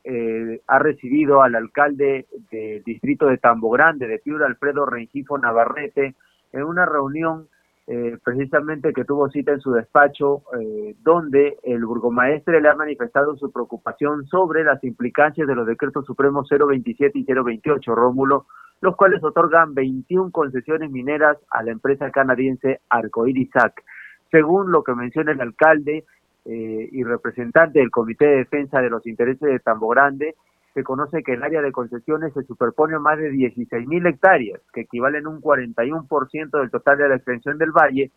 [0.05, 6.15] eh, ha recibido al alcalde del distrito de Tambo Grande, de Piura, Alfredo Rengifo Navarrete,
[6.53, 7.49] en una reunión
[7.89, 13.37] eh, precisamente que tuvo cita en su despacho, eh, donde el burgomaestre le ha manifestado
[13.37, 18.47] su preocupación sobre las implicancias de los decretos supremos 027 y 028, Rómulo,
[18.81, 23.83] los cuales otorgan 21 concesiones mineras a la empresa canadiense Arcoirisac.
[24.31, 26.05] Según lo que menciona el alcalde
[26.45, 30.37] eh, y representante del Comité de Defensa de los Intereses de Tambo Grande,
[30.75, 34.83] se conoce que el área de concesiones se superpone a más de 16.000 hectáreas, que
[34.83, 38.11] equivalen un 41% del total de la extensión del valle,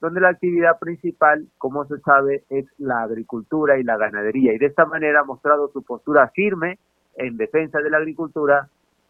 [0.00, 4.52] donde la actividad principal, como se sabe, es la agricultura y la ganadería.
[4.52, 6.78] Y de esta manera ha mostrado su postura firme
[7.16, 8.68] en defensa de la agricultura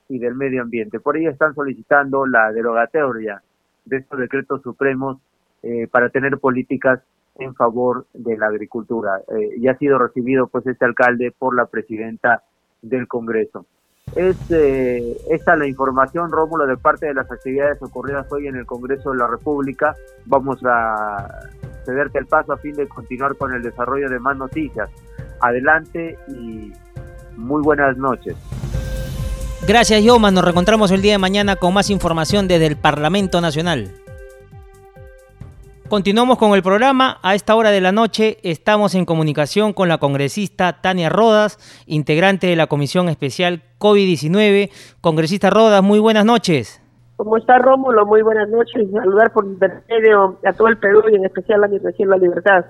[0.08, 1.00] y del medio ambiente.
[1.00, 3.42] Por ello están solicitando la derogatoria
[3.84, 5.18] de estos decretos supremos
[5.62, 7.00] eh, para tener políticas
[7.36, 9.20] en favor de la agricultura.
[9.28, 12.42] Eh, y ha sido recibido pues este alcalde por la presidenta
[12.82, 13.66] del Congreso.
[14.14, 18.66] Es eh, esta la información, Rómulo, de parte de las actividades ocurridas hoy en el
[18.66, 19.94] Congreso de la República.
[20.26, 21.48] Vamos a
[21.86, 24.90] cederte el paso a fin de continuar con el desarrollo de más noticias.
[25.40, 26.72] Adelante y
[27.36, 28.36] muy buenas noches.
[29.66, 30.34] Gracias, Yoman.
[30.34, 34.01] Nos reencontramos el día de mañana con más información desde el Parlamento Nacional.
[35.92, 37.18] Continuamos con el programa.
[37.20, 42.46] A esta hora de la noche estamos en comunicación con la congresista Tania Rodas, integrante
[42.46, 44.70] de la Comisión Especial COVID-19.
[45.02, 46.81] Congresista Rodas, muy buenas noches.
[47.16, 48.07] ¿Cómo está Rómulo?
[48.07, 48.90] Muy buenas noches.
[48.90, 52.64] Saludar por intermedio a todo el Perú y en especial a mi recién La Libertad.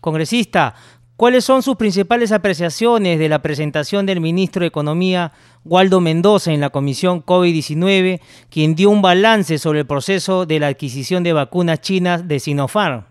[0.00, 0.74] Congresista,
[1.22, 5.30] ¿Cuáles son sus principales apreciaciones de la presentación del ministro de Economía,
[5.64, 8.18] Waldo Mendoza, en la Comisión COVID-19,
[8.50, 13.04] quien dio un balance sobre el proceso de la adquisición de vacunas chinas de Sinopharm?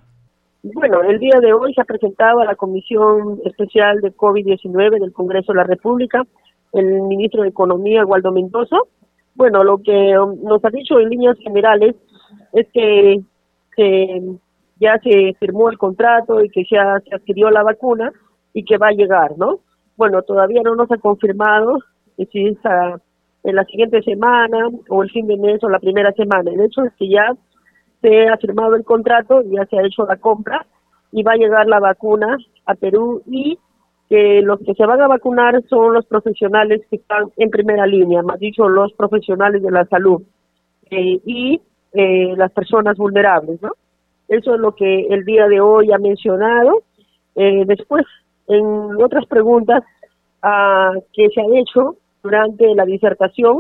[0.62, 5.14] Bueno, el día de hoy se ha presentado a la Comisión Especial de COVID-19 del
[5.14, 6.28] Congreso de la República
[6.74, 8.76] el ministro de Economía, Waldo Mendoza.
[9.36, 11.96] Bueno, lo que nos ha dicho en líneas generales
[12.52, 13.22] es que
[13.78, 14.22] se
[14.82, 18.12] ya se firmó el contrato y que ya se adquirió la vacuna
[18.54, 19.60] y que va a llegar, ¿no?
[19.96, 21.78] Bueno, todavía no nos ha confirmado
[22.32, 22.58] si es
[23.44, 26.52] en la siguiente semana o el fin de mes o la primera semana.
[26.52, 27.36] El hecho es que ya
[28.02, 30.66] se ha firmado el contrato, ya se ha hecho la compra
[31.12, 33.60] y va a llegar la vacuna a Perú y
[34.10, 38.22] que los que se van a vacunar son los profesionales que están en primera línea,
[38.24, 40.22] más dicho, los profesionales de la salud
[40.90, 41.62] eh, y
[41.94, 43.72] eh, las personas vulnerables, ¿no?
[44.32, 46.84] Eso es lo que el día de hoy ha mencionado.
[47.36, 48.06] Eh, después,
[48.48, 48.64] en
[49.04, 49.84] otras preguntas
[50.42, 53.60] ah, que se han hecho durante la disertación,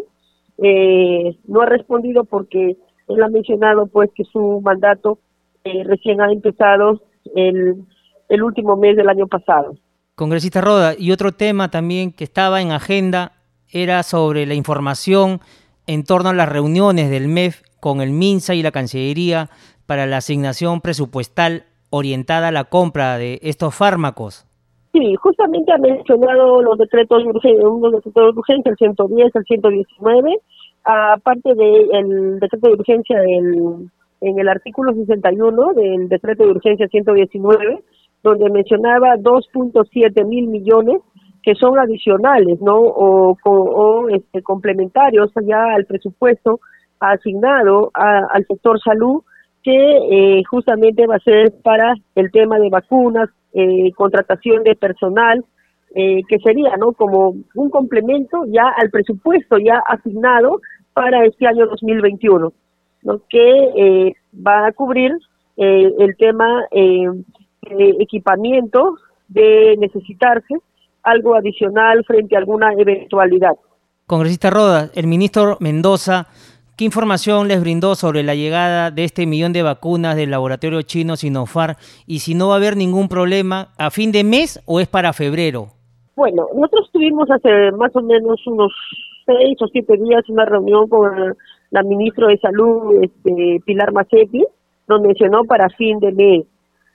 [0.59, 2.77] eh, no ha respondido porque
[3.09, 5.19] él ha mencionado pues que su mandato
[5.65, 7.01] eh, recién ha empezado
[7.35, 7.83] el,
[8.29, 9.75] el último mes del año pasado.
[10.15, 13.33] Congresista Roda, y otro tema también que estaba en agenda
[13.69, 15.41] era sobre la información
[15.85, 19.49] en torno a las reuniones del MEF con el MINSA y la Cancillería
[19.91, 24.47] para la asignación presupuestal orientada a la compra de estos fármacos.
[24.93, 29.43] Sí, justamente ha mencionado los decretos de urgencia, unos decretos de urgencia, el 110, el
[29.43, 30.37] 119,
[30.85, 37.83] aparte del decreto de urgencia en el artículo 61 del decreto de urgencia 119,
[38.23, 41.01] donde mencionaba 2.7 mil millones
[41.43, 42.77] que son adicionales, ¿no?
[42.77, 46.61] O, este, complementarios ya al presupuesto
[47.01, 49.23] asignado al sector salud
[49.63, 55.43] que eh, justamente va a ser para el tema de vacunas, eh, contratación de personal,
[55.93, 60.61] eh, que sería no como un complemento ya al presupuesto ya asignado
[60.93, 62.53] para este año 2021,
[63.03, 63.21] ¿no?
[63.29, 65.11] que va a cubrir
[65.57, 68.95] el tema de equipamiento
[69.27, 70.55] de necesitarse
[71.03, 73.51] algo adicional frente a alguna eventualidad.
[74.07, 76.27] Congresista Rodas, el ministro Mendoza
[76.81, 81.15] ¿Qué información les brindó sobre la llegada de este millón de vacunas del laboratorio chino
[81.15, 81.75] Sinopharm
[82.07, 85.13] y si no va a haber ningún problema a fin de mes o es para
[85.13, 85.67] febrero?
[86.15, 88.73] Bueno, nosotros tuvimos hace más o menos unos
[89.27, 91.35] seis o siete días una reunión con
[91.69, 94.43] la ministra de Salud, este, Pilar Macetti,
[94.87, 96.45] nos mencionó para fin de mes.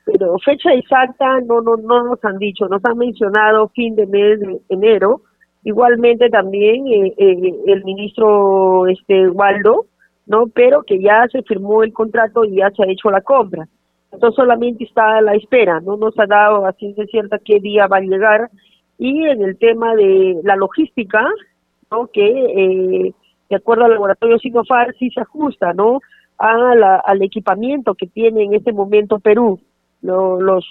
[0.04, 4.40] Pero fecha exacta no, no, no nos han dicho, nos han mencionado fin de mes
[4.40, 5.20] de enero,
[5.66, 9.86] Igualmente también eh, eh, el ministro este Waldo,
[10.24, 10.46] ¿no?
[10.46, 13.66] Pero que ya se firmó el contrato y ya se ha hecho la compra.
[14.12, 17.88] Entonces solamente está a la espera, no nos ha dado a ciencia cierta qué día
[17.88, 18.48] va a llegar.
[18.96, 21.26] Y en el tema de la logística,
[21.90, 22.06] ¿no?
[22.12, 23.14] Que eh,
[23.50, 25.98] de acuerdo al laboratorio Sinofar sí se ajusta, ¿no?
[26.38, 29.58] A la, al equipamiento que tiene en este momento Perú,
[30.00, 30.64] los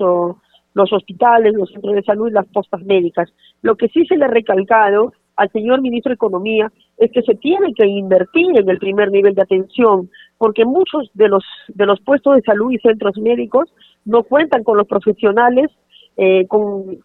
[0.76, 3.34] los hospitales, los centros de salud y las postas médicas.
[3.62, 7.36] Lo que sí se le ha recalcado al señor ministro de Economía es que se
[7.36, 12.00] tiene que invertir en el primer nivel de atención, porque muchos de los de los
[12.02, 13.74] puestos de salud y centros médicos
[14.06, 15.72] no cuentan con los profesionales
[16.18, 17.00] eh, con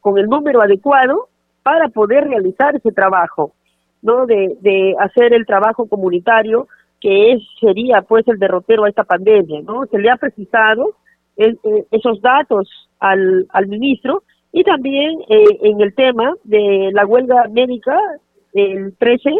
[0.00, 1.28] con el número adecuado
[1.62, 3.52] para poder realizar ese trabajo,
[4.00, 4.26] ¿no?
[4.26, 6.66] De, de hacer el trabajo comunitario
[7.00, 9.86] que es, sería pues el derrotero a esta pandemia, ¿no?
[9.86, 10.96] Se le ha precisado
[11.44, 12.68] eh, esos datos
[13.00, 14.22] al, al ministro
[14.52, 17.98] y también eh, en el tema de la huelga médica
[18.52, 19.30] el 13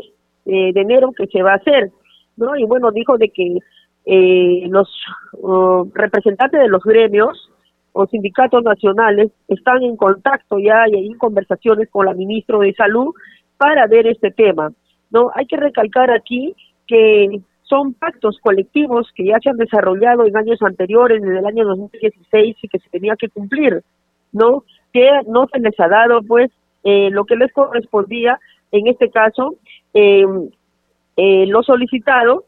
[0.44, 1.90] de enero que se va a hacer,
[2.36, 2.56] ¿no?
[2.56, 3.58] Y bueno, dijo de que
[4.04, 4.88] eh, los
[5.94, 7.50] representantes de los gremios
[7.92, 13.14] o sindicatos nacionales están en contacto ya y hay conversaciones con la ministra de Salud
[13.58, 14.72] para ver este tema.
[15.10, 16.54] No, hay que recalcar aquí
[16.86, 21.64] que son pactos colectivos que ya se han desarrollado en años anteriores, desde el año
[21.64, 23.82] 2016 y que se tenía que cumplir,
[24.32, 24.64] ¿no?
[24.92, 26.50] Que no se les ha dado pues
[26.84, 28.38] eh, lo que les correspondía,
[28.72, 29.56] en este caso,
[29.94, 30.24] eh,
[31.16, 32.44] eh, lo solicitado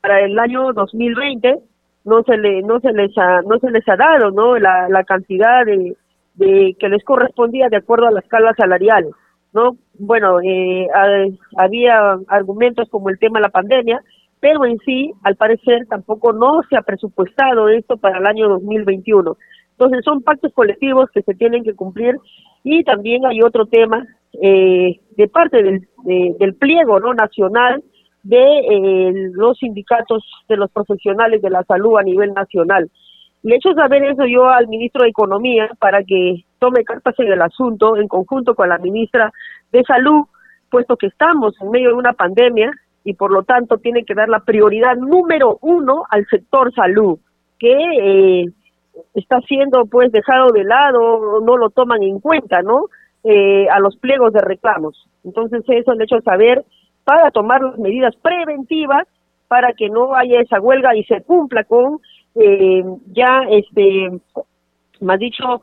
[0.00, 1.58] para el año 2020
[2.04, 5.04] no se le no se les ha no se les ha dado no la, la
[5.04, 5.96] cantidad de,
[6.34, 9.08] de que les correspondía de acuerdo a la escala salarial
[9.52, 10.88] no bueno eh,
[11.56, 14.02] había argumentos como el tema de la pandemia
[14.40, 19.36] pero en sí al parecer tampoco no se ha presupuestado esto para el año 2021
[19.72, 22.16] entonces son pactos colectivos que se tienen que cumplir
[22.64, 24.04] y también hay otro tema
[24.42, 27.82] eh, de parte del, del pliego no nacional
[28.24, 32.90] de eh, los sindicatos de los profesionales de la salud a nivel nacional.
[33.42, 37.32] Le he hecho saber eso yo al ministro de Economía para que tome cartas en
[37.32, 39.32] el asunto en conjunto con la ministra
[39.70, 40.26] de Salud,
[40.70, 42.72] puesto que estamos en medio de una pandemia
[43.08, 47.18] y por lo tanto tiene que dar la prioridad número uno al sector salud,
[47.58, 48.44] que eh,
[49.14, 52.84] está siendo pues dejado de lado, no lo toman en cuenta, ¿no?
[53.24, 55.08] Eh, a los pliegos de reclamos.
[55.24, 56.66] Entonces eso he hecho saber
[57.04, 59.08] para tomar las medidas preventivas
[59.48, 62.00] para que no haya esa huelga y se cumpla con
[62.34, 64.20] eh, ya este
[65.00, 65.62] más dicho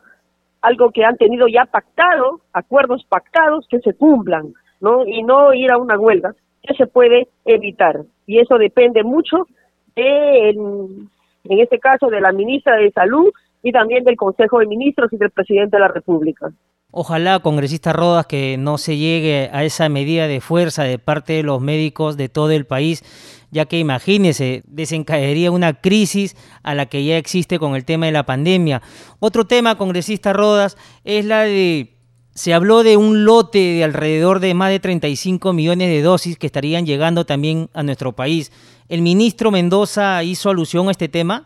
[0.61, 5.71] algo que han tenido ya pactado acuerdos pactados que se cumplan no y no ir
[5.71, 6.33] a una huelga
[6.65, 9.47] que se puede evitar y eso depende mucho
[9.95, 11.09] de en,
[11.45, 13.31] en este caso de la ministra de salud
[13.63, 16.51] y también del Consejo de Ministros y del presidente de la República.
[16.91, 21.43] Ojalá, congresista Rodas, que no se llegue a esa medida de fuerza de parte de
[21.43, 23.03] los médicos de todo el país,
[23.51, 28.13] ya que imagínese, desencadenaría una crisis a la que ya existe con el tema de
[28.13, 28.81] la pandemia.
[29.19, 31.94] Otro tema, congresista Rodas, es la de
[32.35, 36.47] se habló de un lote de alrededor de más de 35 millones de dosis que
[36.47, 38.51] estarían llegando también a nuestro país.
[38.89, 41.43] ¿El ministro Mendoza hizo alusión a este tema?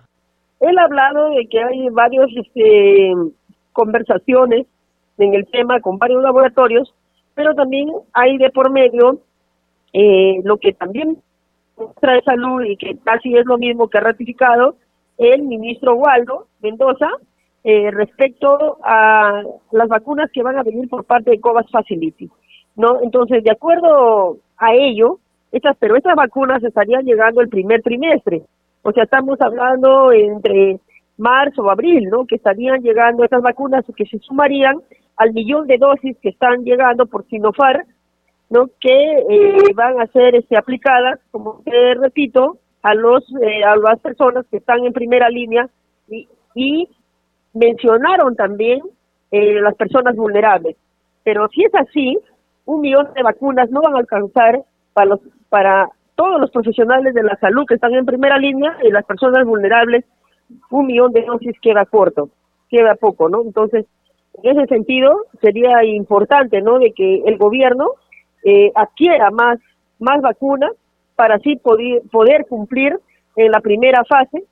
[0.60, 3.14] Él ha hablado de que hay varias este,
[3.72, 4.66] conversaciones
[5.20, 6.92] en el tema con varios laboratorios,
[7.36, 9.20] pero también hay de por medio
[9.94, 11.20] eh, lo que también
[12.02, 14.76] trae salud y que casi es lo mismo que ha ratificado
[15.20, 17.10] el ministro Waldo Mendoza
[17.64, 22.30] eh, respecto a las vacunas que van a venir por parte de Covas Facility.
[22.76, 23.02] ¿no?
[23.04, 25.20] Entonces, de acuerdo a ello,
[25.52, 28.44] estas, pero estas vacunas estarían llegando el primer trimestre.
[28.84, 30.80] O sea, estamos hablando entre
[31.18, 32.26] marzo o abril, ¿no?
[32.26, 34.78] Que estarían llegando estas vacunas que se sumarían
[35.18, 37.86] al millón de dosis que están llegando por Sinofar,
[38.50, 38.68] ¿no?
[38.80, 44.00] que eh, van a ser este, aplicadas, como te repito, a los eh, a las
[44.00, 45.70] personas que están en primera línea
[46.08, 46.88] y, y
[47.54, 48.82] mencionaron también
[49.32, 50.76] eh, las personas vulnerables.
[51.24, 52.18] Pero si es así,
[52.66, 55.20] un millón de vacunas no van a alcanzar para los
[55.50, 59.46] para todos los profesionales de la salud que están en primera línea y las personas
[59.46, 60.06] vulnerables,
[60.70, 62.30] un millón de dosis queda corto,
[62.70, 63.42] queda poco, ¿no?
[63.42, 63.86] Entonces,
[64.44, 67.92] en ese sentido, sería importante, ¿no?, de que el gobierno
[68.44, 69.60] eh, adquiera más,
[70.00, 70.72] más vacunas
[71.16, 73.00] para así poder, poder cumplir
[73.36, 74.44] en la primera fase,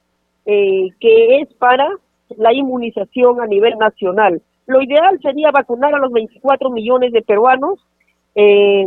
[0.45, 1.89] eh, que es para
[2.35, 4.41] la inmunización a nivel nacional.
[4.65, 7.79] Lo ideal sería vacunar a los 24 millones de peruanos,
[8.35, 8.85] eh,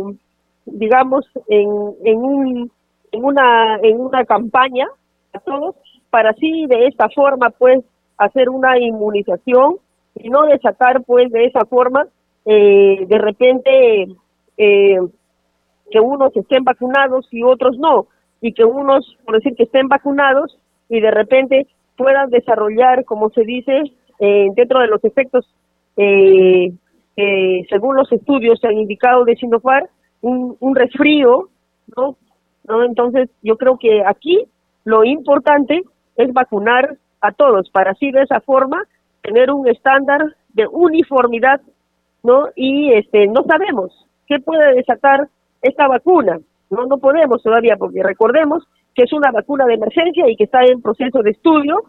[0.65, 1.69] digamos, en,
[2.05, 2.71] en, un,
[3.11, 4.87] en, una, en una campaña
[5.33, 5.75] a todos,
[6.09, 7.83] para así de esta forma, pues,
[8.17, 9.77] hacer una inmunización
[10.15, 12.05] y no de sacar pues de esa forma
[12.45, 14.07] eh, de repente
[14.57, 14.99] eh,
[15.89, 18.07] que unos estén vacunados y otros no
[18.41, 20.57] y que unos por decir que estén vacunados
[20.89, 21.67] y de repente
[22.01, 23.83] puedan desarrollar como se dice
[24.19, 25.47] eh, dentro de los efectos
[25.97, 26.73] eh,
[27.69, 29.87] según los estudios se han indicado de Sinopharm
[30.21, 31.49] un, un resfrío
[31.95, 32.17] no
[32.67, 34.45] no entonces yo creo que aquí
[34.83, 35.81] lo importante
[36.15, 38.83] es vacunar a todos para así de esa forma
[39.21, 41.61] tener un estándar de uniformidad,
[42.23, 42.47] ¿no?
[42.55, 45.27] Y este no sabemos qué puede desatar
[45.61, 46.39] esta vacuna.
[46.69, 50.63] No no podemos todavía porque recordemos que es una vacuna de emergencia y que está
[50.63, 51.83] en proceso de estudio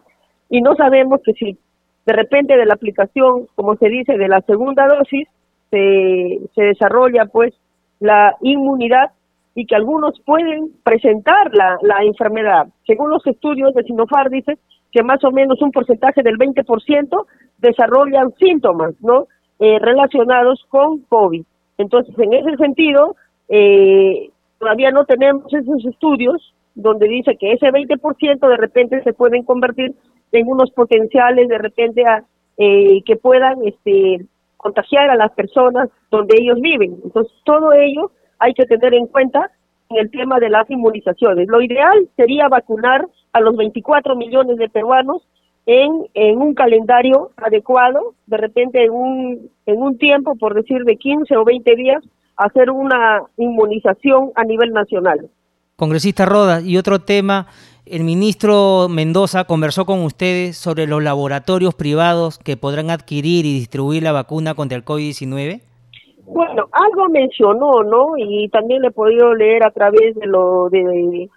[0.48, 1.58] y no sabemos que si
[2.04, 5.28] de repente de la aplicación, como se dice, de la segunda dosis,
[5.70, 7.54] se, se desarrolla pues
[8.00, 9.12] la inmunidad
[9.54, 12.66] y que algunos pueden presentar la, la enfermedad.
[12.86, 14.58] Según los estudios de Sinofar dice
[14.90, 17.26] que más o menos un porcentaje del 20%
[17.58, 19.26] desarrollan síntomas, ¿no?
[19.58, 21.44] Eh, relacionados con COVID.
[21.78, 23.16] Entonces, en ese sentido,
[23.48, 29.44] eh, todavía no tenemos esos estudios donde dice que ese 20% de repente se pueden
[29.44, 29.94] convertir
[30.32, 32.24] en unos potenciales de repente a,
[32.56, 34.24] eh, que puedan este,
[34.56, 36.96] contagiar a las personas donde ellos viven.
[37.04, 39.50] Entonces, todo ello hay que tener en cuenta
[39.90, 41.48] en el tema de las inmunizaciones.
[41.48, 45.22] Lo ideal sería vacunar a los 24 millones de peruanos
[45.66, 50.96] en, en un calendario adecuado, de repente en un, en un tiempo, por decir, de
[50.96, 52.02] 15 o 20 días,
[52.36, 55.28] hacer una inmunización a nivel nacional.
[55.82, 57.48] Congresista Rodas, y otro tema,
[57.86, 64.04] el ministro Mendoza conversó con ustedes sobre los laboratorios privados que podrán adquirir y distribuir
[64.04, 65.60] la vacuna contra el COVID-19.
[66.24, 68.12] Bueno, algo mencionó, ¿no?
[68.16, 71.28] Y también le he podido leer a través de lo de,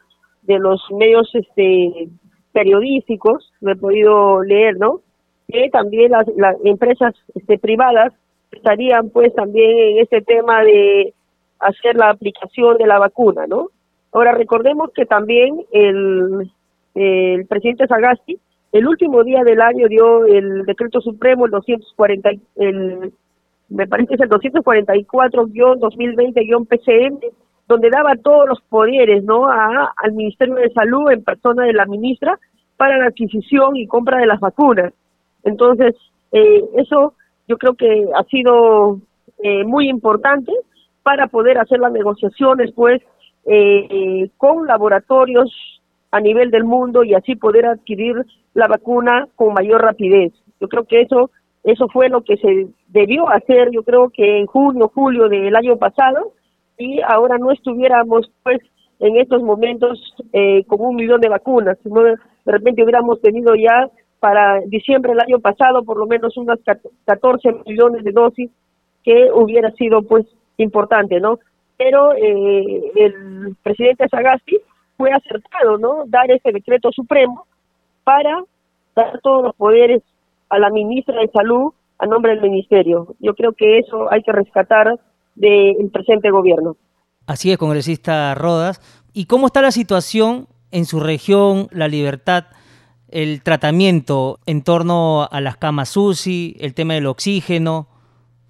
[0.44, 2.08] de los medios este
[2.52, 5.02] periodísticos, lo he podido leer, ¿no?
[5.48, 8.14] Que también las, las empresas este, privadas
[8.52, 11.16] estarían pues también en este tema de
[11.58, 13.70] hacer la aplicación de la vacuna, ¿no?
[14.16, 16.50] Ahora recordemos que también el,
[17.50, 18.40] presidente Sagasti
[18.72, 23.12] el último día del año dio el decreto supremo el 240 el
[23.68, 27.20] me parece que es el 244-2020-PCM
[27.68, 29.50] donde daba todos los poderes, ¿no?
[29.50, 32.40] A, al Ministerio de Salud en persona de la ministra
[32.78, 34.94] para la adquisición y compra de las vacunas.
[35.44, 35.94] Entonces,
[36.32, 37.16] eh, eso
[37.50, 39.02] yo creo que ha sido
[39.44, 40.54] eh, muy importante
[41.04, 43.02] para poder hacer las negociaciones, pues,
[43.46, 45.52] eh, con laboratorios
[46.12, 50.34] a nivel del mundo y así poder adquirir la vacuna con mayor rapidez.
[50.60, 51.30] Yo creo que eso
[51.66, 55.78] eso fue lo que se debió hacer, yo creo que en junio, julio del año
[55.78, 56.34] pasado,
[56.78, 58.60] y ahora no estuviéramos pues
[59.00, 60.00] en estos momentos
[60.32, 63.90] eh, con un millón de vacunas, sino de repente hubiéramos tenido ya
[64.20, 66.60] para diciembre del año pasado por lo menos unas
[67.06, 68.52] 14 millones de dosis
[69.04, 70.26] que hubiera sido pues
[70.58, 71.40] importante, ¿no?
[71.78, 74.58] Pero eh, el presidente Sagasti
[74.98, 76.04] fue acertado, ¿no?
[76.08, 77.46] Dar ese decreto supremo
[78.04, 78.44] para
[78.96, 80.02] dar todos los poderes
[80.50, 83.16] a la ministra de Salud a nombre del ministerio.
[83.20, 85.00] Yo creo que eso hay que rescatar
[85.36, 86.78] del presente gobierno.
[87.28, 88.80] Así es, congresista Rodas.
[89.14, 92.46] ¿Y cómo está la situación en su región, La Libertad,
[93.10, 97.88] el tratamiento en torno a las camas UCI, el tema del oxígeno?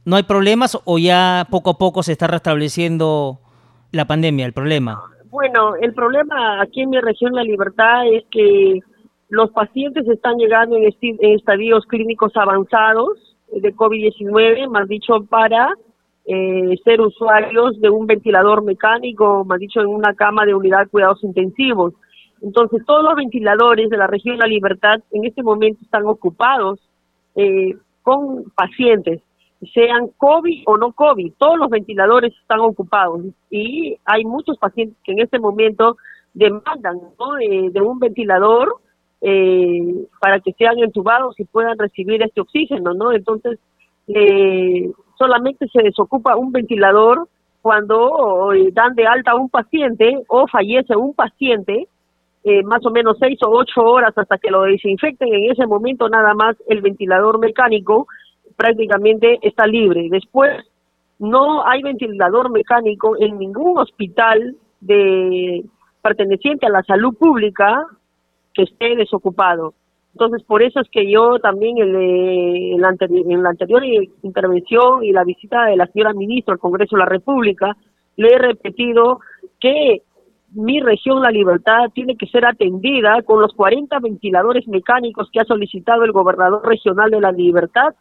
[0.05, 3.39] ¿No hay problemas o ya poco a poco se está restableciendo
[3.91, 5.01] la pandemia, el problema?
[5.31, 8.79] Bueno, el problema aquí en mi región, La Libertad, es que
[9.29, 15.73] los pacientes están llegando en, estadios clínicos avanzados de COVID-19, más dicho, para
[16.25, 20.87] eh, ser usuarios de un ventilador mecánico, más dicho, en una cama de unidad de
[20.87, 21.93] cuidados intensivos.
[22.41, 26.79] Entonces, todos los ventiladores de la región La Libertad en este momento están ocupados
[27.35, 29.21] eh, con pacientes,
[29.73, 35.13] sean COVID o no COVID, todos los ventiladores están ocupados y hay muchos pacientes que
[35.13, 35.97] en este momento
[36.33, 36.99] demandan
[37.41, 38.75] eh, de un ventilador
[39.21, 43.11] eh, para que sean entubados y puedan recibir este oxígeno, ¿no?
[43.11, 43.59] Entonces,
[44.07, 47.27] eh, solamente se desocupa un ventilador
[47.61, 51.87] cuando eh, dan de alta a un paciente o fallece un paciente,
[52.43, 56.07] eh, más o menos seis o ocho horas hasta que lo desinfecten, en ese momento
[56.07, 58.07] nada más el ventilador mecánico
[58.55, 60.07] prácticamente está libre.
[60.09, 60.63] Después,
[61.19, 65.63] no hay ventilador mecánico en ningún hospital de
[66.01, 67.85] perteneciente a la salud pública
[68.53, 69.73] que esté desocupado.
[70.13, 72.87] Entonces, por eso es que yo también en, la
[73.49, 73.83] anterior
[74.23, 77.75] intervención y la visita de la señora ministra al Congreso de la República,
[78.15, 79.19] le he repetido
[79.59, 80.03] que
[80.53, 85.45] mi región, La Libertad, tiene que ser atendida con los 40 ventiladores mecánicos que ha
[85.45, 87.93] solicitado el gobernador regional de La Libertad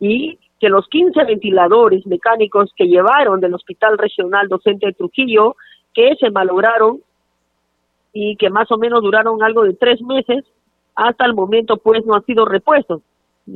[0.00, 5.56] y que los 15 ventiladores mecánicos que llevaron del Hospital Regional Docente de Trujillo,
[5.92, 7.00] que se malograron,
[8.14, 10.44] y que más o menos duraron algo de tres meses,
[10.94, 13.02] hasta el momento pues no han sido repuestos.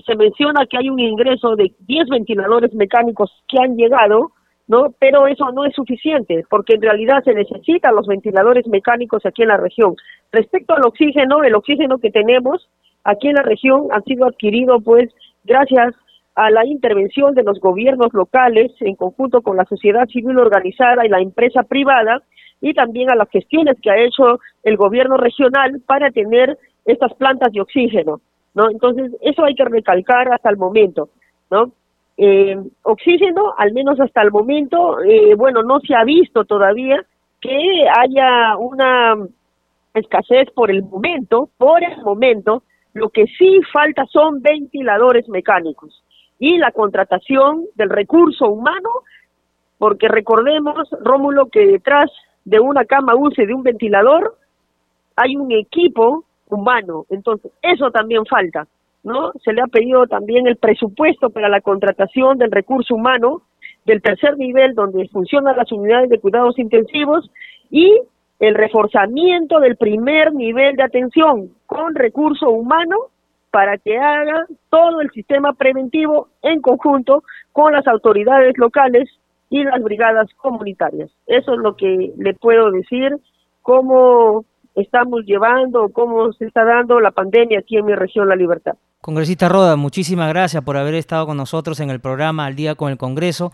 [0.05, 4.33] Se menciona que hay un ingreso de 10 ventiladores mecánicos que han llegado,
[4.67, 4.93] ¿no?
[4.99, 9.49] Pero eso no es suficiente, porque en realidad se necesitan los ventiladores mecánicos aquí en
[9.49, 9.97] la región.
[10.33, 12.69] Respecto al oxígeno, el oxígeno que tenemos
[13.05, 15.09] aquí en la región ha sido adquirido pues
[15.45, 15.95] gracias
[16.39, 21.09] a la intervención de los gobiernos locales en conjunto con la sociedad civil organizada y
[21.09, 22.23] la empresa privada
[22.61, 27.53] y también a las gestiones que ha hecho el gobierno regional para tener estas plantas
[27.53, 28.21] de oxígeno,
[28.55, 28.71] ¿no?
[28.71, 31.09] Entonces, eso hay que recalcar hasta el momento,
[31.51, 31.73] ¿no?
[32.17, 37.05] Eh, oxígeno, al menos hasta el momento, eh, bueno, no se ha visto todavía
[37.41, 39.27] que haya una
[39.93, 42.63] escasez por el momento, por el momento,
[42.95, 46.05] lo que sí falta son ventiladores mecánicos
[46.39, 48.91] y la contratación del recurso humano,
[49.79, 52.11] porque recordemos, Rómulo, que detrás
[52.45, 54.37] de una cama UCI, de un ventilador,
[55.17, 58.67] hay un equipo humano, entonces eso también falta,
[59.03, 59.33] ¿no?
[59.45, 63.43] Se le ha pedido también el presupuesto para la contratación del recurso humano
[63.85, 67.31] del tercer nivel donde funcionan las unidades de cuidados intensivos
[67.71, 68.01] y
[68.39, 72.97] el reforzamiento del primer nivel de atención con recurso humano
[73.59, 79.11] para que haga todo el sistema preventivo en conjunto con las autoridades locales
[79.51, 81.11] y las brigadas comunitarias.
[81.27, 83.17] Eso es lo que le puedo decir,
[83.63, 84.45] cómo
[84.77, 88.77] estamos llevando, cómo se está dando la pandemia aquí en mi región La Libertad.
[89.01, 92.91] Congresista Roda, muchísimas gracias por haber estado con nosotros en el programa Al Día con
[92.91, 93.53] el Congreso.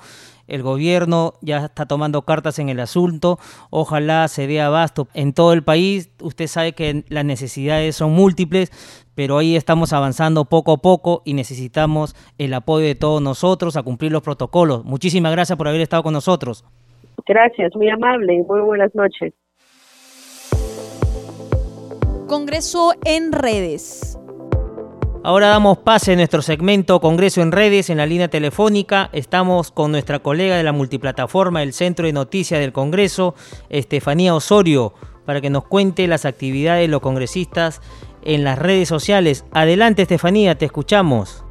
[0.48, 3.38] El gobierno ya está tomando cartas en el asunto.
[3.68, 6.10] Ojalá se dé abasto en todo el país.
[6.22, 8.70] Usted sabe que las necesidades son múltiples,
[9.14, 13.82] pero ahí estamos avanzando poco a poco y necesitamos el apoyo de todos nosotros a
[13.82, 14.82] cumplir los protocolos.
[14.86, 16.64] Muchísimas gracias por haber estado con nosotros.
[17.26, 19.34] Gracias, muy amable y muy buenas noches.
[22.26, 24.18] Congreso en redes.
[25.26, 29.08] Ahora damos pase a nuestro segmento Congreso en redes en la línea telefónica.
[29.14, 33.34] Estamos con nuestra colega de la multiplataforma del Centro de Noticias del Congreso,
[33.70, 34.92] Estefanía Osorio,
[35.24, 37.80] para que nos cuente las actividades de los congresistas
[38.22, 39.46] en las redes sociales.
[39.52, 41.42] Adelante Estefanía, te escuchamos.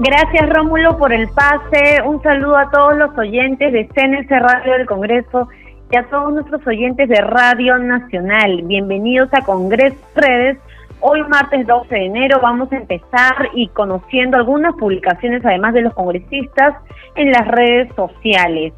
[0.00, 2.02] Gracias Rómulo por el pase.
[2.04, 5.48] Un saludo a todos los oyentes de CNC Radio del Congreso
[5.90, 8.64] y a todos nuestros oyentes de Radio Nacional.
[8.64, 10.58] Bienvenidos a Congreso Redes
[11.04, 15.94] Hoy martes 12 de enero vamos a empezar y conociendo algunas publicaciones además de los
[15.94, 16.76] congresistas
[17.16, 18.72] en las redes sociales.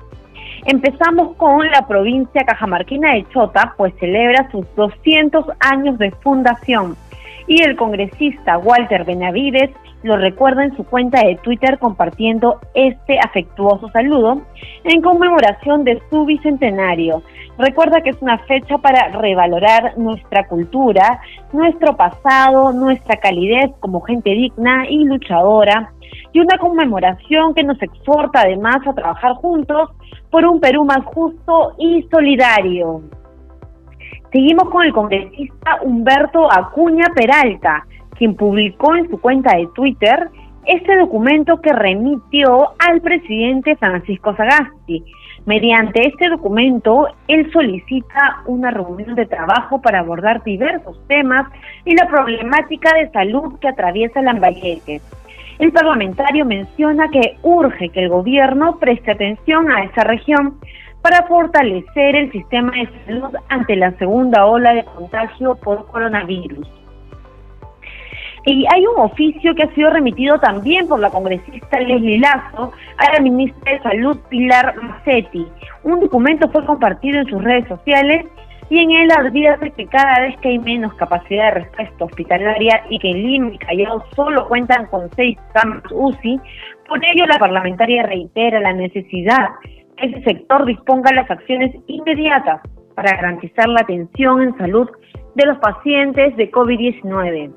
[0.65, 6.97] Empezamos con la provincia cajamarquina de Chota, pues celebra sus 200 años de fundación
[7.47, 9.71] y el congresista Walter Benavides
[10.03, 14.41] lo recuerda en su cuenta de Twitter compartiendo este afectuoso saludo
[14.85, 17.23] en conmemoración de su bicentenario.
[17.59, 21.21] Recuerda que es una fecha para revalorar nuestra cultura,
[21.53, 25.93] nuestro pasado, nuestra calidez como gente digna y luchadora,
[26.33, 29.91] y una conmemoración que nos exhorta además a trabajar juntos
[30.31, 33.03] por un Perú más justo y solidario.
[34.33, 37.87] Seguimos con el congresista Humberto Acuña Peralta,
[38.17, 40.29] quien publicó en su cuenta de Twitter
[40.67, 45.05] este documento que remitió al presidente Francisco Sagasti.
[45.47, 51.47] Mediante este documento, él solicita una reunión de trabajo para abordar diversos temas
[51.85, 55.01] y la problemática de salud que atraviesa Lambayeque.
[55.59, 60.59] El parlamentario menciona que urge que el gobierno preste atención a esa región
[61.03, 66.84] para fortalecer el sistema de salud ante la segunda ola de contagio por coronavirus.
[68.47, 73.13] Y hay un oficio que ha sido remitido también por la congresista Leslie Lazo a
[73.15, 75.47] la ministra de Salud Pilar Macetti.
[75.83, 78.27] Un documento fue compartido en sus redes sociales
[78.69, 82.99] y en él advierte que cada vez que hay menos capacidad de respuesta hospitalaria y
[82.99, 86.41] que en Lima y Callao solo cuentan con seis camas UCI,
[86.87, 89.49] por ello la parlamentaria reitera la necesidad
[89.97, 92.61] que ese sector disponga las acciones inmediatas
[92.95, 94.89] para garantizar la atención en salud
[95.35, 97.53] de los pacientes de COVID-19.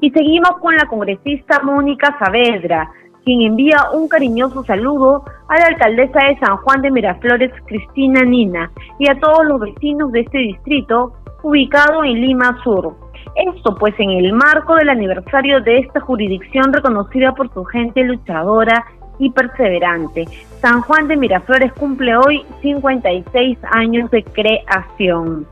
[0.00, 2.90] Y seguimos con la congresista Mónica Saavedra,
[3.24, 8.70] quien envía un cariñoso saludo a la alcaldesa de San Juan de Miraflores, Cristina Nina,
[8.98, 12.94] y a todos los vecinos de este distrito ubicado en Lima Sur.
[13.34, 18.84] Esto pues en el marco del aniversario de esta jurisdicción reconocida por su gente luchadora
[19.18, 20.24] y perseverante.
[20.60, 25.46] San Juan de Miraflores cumple hoy 56 años de creación.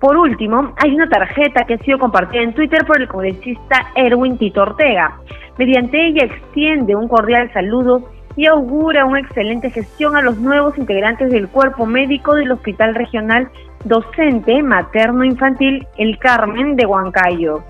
[0.00, 4.38] Por último, hay una tarjeta que ha sido compartida en Twitter por el congresista Erwin
[4.38, 5.18] Tito Ortega.
[5.58, 11.30] Mediante ella extiende un cordial saludo y augura una excelente gestión a los nuevos integrantes
[11.30, 13.50] del cuerpo médico del Hospital Regional
[13.84, 17.62] Docente Materno Infantil El Carmen de Huancayo.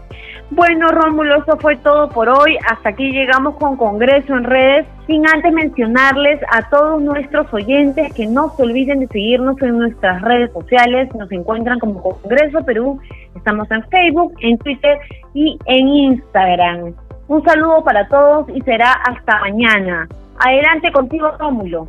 [0.50, 2.56] Bueno, Rómulo, eso fue todo por hoy.
[2.68, 8.28] Hasta aquí llegamos con Congreso en redes, sin antes mencionarles a todos nuestros oyentes que
[8.28, 11.12] no se olviden de seguirnos en nuestras redes sociales.
[11.16, 13.00] Nos encuentran como Congreso Perú.
[13.34, 14.98] Estamos en Facebook, en Twitter
[15.34, 16.94] y en Instagram.
[17.26, 20.08] Un saludo para todos y será hasta mañana.
[20.38, 21.88] Adelante contigo, Rómulo.